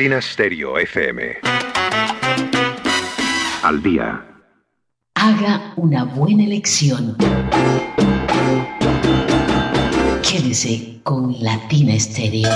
[0.00, 1.40] Latina Stereo FM.
[3.62, 4.24] Al día.
[5.14, 7.18] Haga una buena elección.
[10.22, 12.48] Quédese con Latina Estéreo.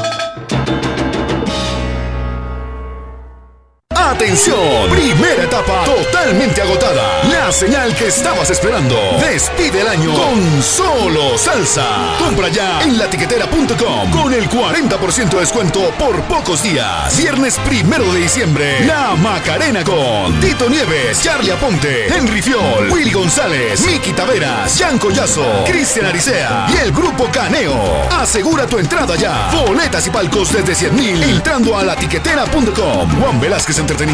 [4.25, 7.25] Atención, primera etapa totalmente agotada.
[7.25, 8.97] La señal que estabas esperando.
[9.21, 12.17] Despide el año con solo salsa.
[12.19, 17.15] Compra ya en latiquetera.com con el 40% de descuento por pocos días.
[17.19, 18.87] Viernes primero de diciembre.
[18.87, 25.65] La Macarena con Tito Nieves, Charlie Aponte, Henry Fiol, Willy González, Miki Taveras, Jan Collazo,
[25.67, 28.09] Cristian Aricea y el grupo Caneo.
[28.11, 29.51] Asegura tu entrada ya.
[29.67, 33.21] Boletas y palcos desde 100 mil entrando a latiquetera.com.
[33.21, 34.14] Juan Velázquez Entretenimiento.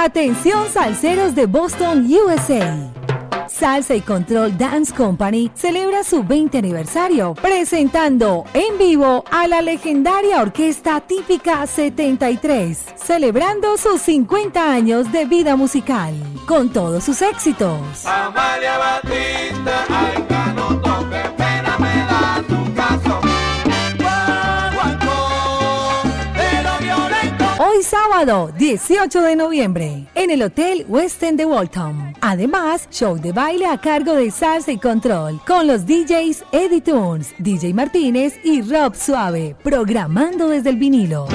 [0.00, 2.88] Atención salseros de Boston, USA.
[3.48, 10.40] Salsa y Control Dance Company celebra su 20 aniversario presentando en vivo a la legendaria
[10.40, 16.14] orquesta típica 73, celebrando sus 50 años de vida musical
[16.46, 18.04] con todos sus éxitos.
[18.04, 19.84] Batista,
[27.60, 32.12] Hoy sábado 18 de noviembre en el Hotel West End de Waltham.
[32.20, 37.34] Además, show de baile a cargo de Salsa y Control con los DJs Eddie Tunes,
[37.38, 41.26] DJ Martínez y Rob Suave, programando desde el vinilo.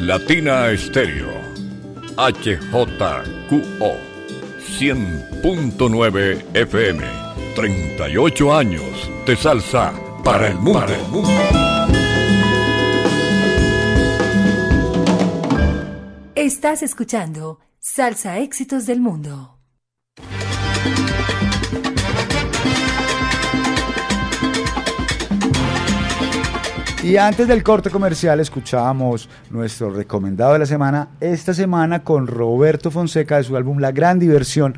[0.02, 1.32] Latina Estéreo.
[2.18, 3.96] HJQO.
[4.78, 7.25] 100.9 FM.
[7.56, 9.94] 38 años de salsa
[10.26, 10.74] para el mundo.
[10.74, 11.30] Para el mundo.
[16.36, 19.58] Estás escuchando Salsa Éxitos del Mundo.
[27.04, 32.92] Y antes del corte comercial escuchábamos nuestro recomendado de la semana, esta semana con Roberto
[32.92, 34.76] Fonseca de su álbum La Gran Diversión.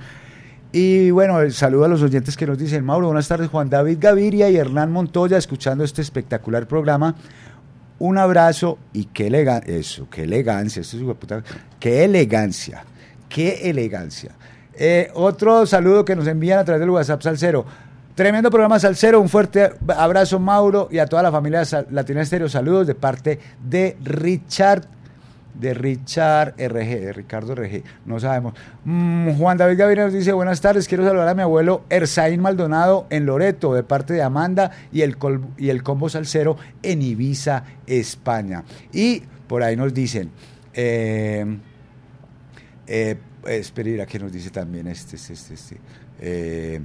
[0.80, 3.98] Y bueno, el saludo a los oyentes que nos dicen, Mauro, buenas tardes, Juan David
[4.00, 7.16] Gaviria y Hernán Montoya, escuchando este espectacular programa.
[7.98, 11.42] Un abrazo y qué elegancia, eso, qué elegancia, esto es puta,
[11.80, 12.84] qué elegancia,
[13.28, 14.36] qué elegancia.
[14.76, 17.66] Eh, otro saludo que nos envían a través del WhatsApp Salcero.
[18.14, 22.50] Tremendo programa Salcero, un fuerte abrazo Mauro y a toda la familia Latina Estéreo.
[22.50, 24.84] Saludos de parte de Richard,
[25.60, 28.54] de Richard RG, de Ricardo RG, no sabemos.
[28.86, 33.08] Mm, Juan David Gaviria nos dice, buenas tardes, quiero saludar a mi abuelo Erzaín Maldonado
[33.10, 37.64] en Loreto, de parte de Amanda y el, col- y el combo Salcero en Ibiza,
[37.88, 38.64] España.
[38.94, 40.30] Y por ahí nos dicen,
[40.74, 41.58] eh,
[42.88, 43.18] eh,
[43.48, 45.78] espera, que nos dice también este, este, este, este.
[46.20, 46.82] Eh,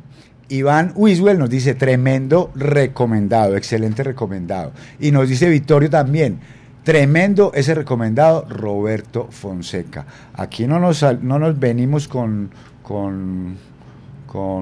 [0.48, 4.72] Iván Wiswell nos dice tremendo recomendado, excelente recomendado.
[5.00, 6.40] Y nos dice Vittorio también,
[6.84, 10.06] tremendo ese recomendado Roberto Fonseca.
[10.34, 12.50] Aquí no nos, no nos venimos con,
[12.82, 13.56] con,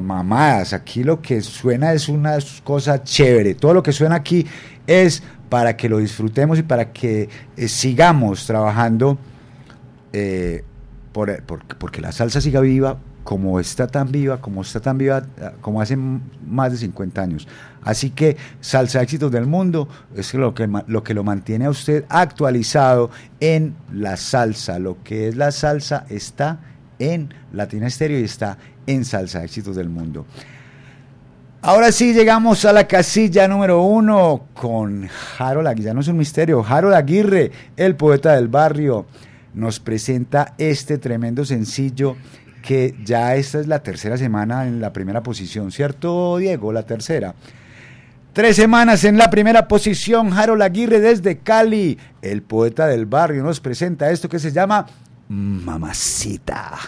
[0.03, 3.55] mamadas, aquí lo que suena es una cosa chévere.
[3.55, 4.47] Todo lo que suena aquí
[4.87, 9.17] es para que lo disfrutemos y para que eh, sigamos trabajando
[10.13, 10.65] eh,
[11.13, 15.23] por- porque la salsa siga viva como está tan viva, como está tan viva,
[15.61, 17.49] como hace más de 50 años.
[17.83, 22.05] Así que Salsa Éxitos del Mundo es lo que, lo que lo mantiene a usted
[22.09, 23.11] actualizado
[23.41, 24.79] en la salsa.
[24.79, 26.61] Lo que es la salsa está
[26.99, 30.27] en Latina Estéreo y está en Salsa Éxitos del Mundo.
[31.63, 36.17] Ahora sí llegamos a la casilla número uno con Harold Aguirre, ya no es un
[36.17, 39.05] misterio, Harold Aguirre, el poeta del barrio,
[39.53, 42.17] nos presenta este tremendo sencillo
[42.63, 46.73] que ya esta es la tercera semana en la primera posición, ¿cierto Diego?
[46.73, 47.35] La tercera.
[48.33, 53.59] Tres semanas en la primera posición, Harold Aguirre desde Cali, el poeta del barrio, nos
[53.61, 54.87] presenta esto que se llama
[55.29, 56.79] Mamacita.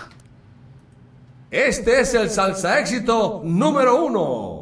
[1.51, 4.62] Este es el salsa éxito número uno.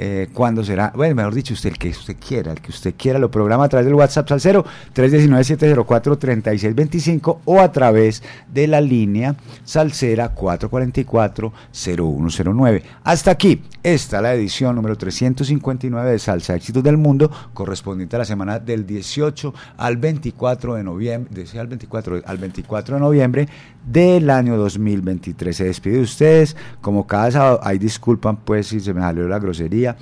[0.00, 0.92] eh, cuándo será.
[0.94, 3.68] Bueno, mejor dicho, usted el que usted quiera, el que usted quiera, lo programa a
[3.68, 4.64] través del WhatsApp Salcero
[4.94, 9.34] 319-704-3625 o a través de la línea
[9.64, 12.82] Salcera 444-0109.
[13.02, 18.24] Hasta aquí está la edición número 359 de Salsa Éxitos del Mundo, correspondiente a la
[18.24, 23.48] semana del 18 al 24 de noviembre, decía al 24, al 24 de noviembre
[23.90, 25.56] del año 2023.
[25.56, 29.38] Se despide de ustedes, como cada sábado, ahí disculpan pues si se me salió la
[29.38, 29.96] grosería.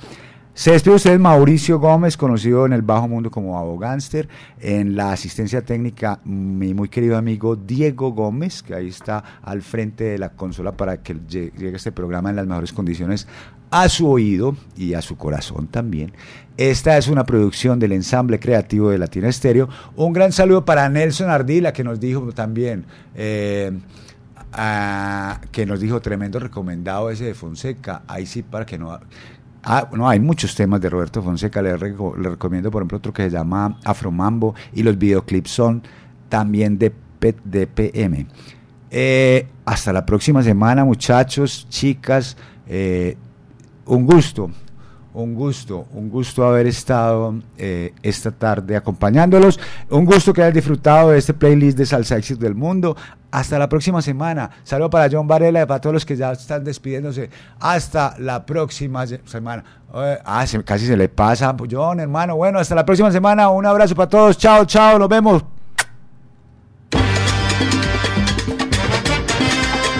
[0.54, 4.26] Se despide de ustedes Mauricio Gómez, conocido en el bajo mundo como Abogánster,
[4.58, 10.04] en la asistencia técnica mi muy querido amigo Diego Gómez, que ahí está al frente
[10.04, 13.28] de la consola para que lle- llegue este programa en las mejores condiciones
[13.70, 16.12] a su oído y a su corazón también.
[16.56, 19.68] Esta es una producción del ensamble creativo de Latina Estéreo.
[19.96, 23.72] Un gran saludo para Nelson Ardila, que nos dijo también, eh,
[25.52, 28.02] que nos dijo tremendo recomendado ese de Fonseca.
[28.06, 28.98] Ahí sí, para que no.
[29.64, 31.60] Ah, no, hay muchos temas de Roberto Fonseca.
[31.60, 35.82] Le, reco- le recomiendo, por ejemplo, otro que se llama Afromambo y los videoclips son
[36.28, 37.34] también de, P-.
[38.90, 42.36] Eh, hasta la próxima semana, muchachos, chicas.
[42.68, 43.16] eh,
[43.86, 44.50] un gusto,
[45.14, 49.58] un gusto, un gusto haber estado eh, esta tarde acompañándolos.
[49.90, 52.96] Un gusto que hayan disfrutado de este playlist de Salsa Éxitos del Mundo.
[53.30, 54.50] Hasta la próxima semana.
[54.62, 57.28] Saludo para John Varela y para todos los que ya están despidiéndose.
[57.60, 59.64] Hasta la próxima se- semana.
[59.94, 62.36] Eh, ah, se- casi se le pasa, John, hermano.
[62.36, 63.48] Bueno, hasta la próxima semana.
[63.50, 64.36] Un abrazo para todos.
[64.38, 64.98] Chao, chao.
[64.98, 65.55] Nos vemos.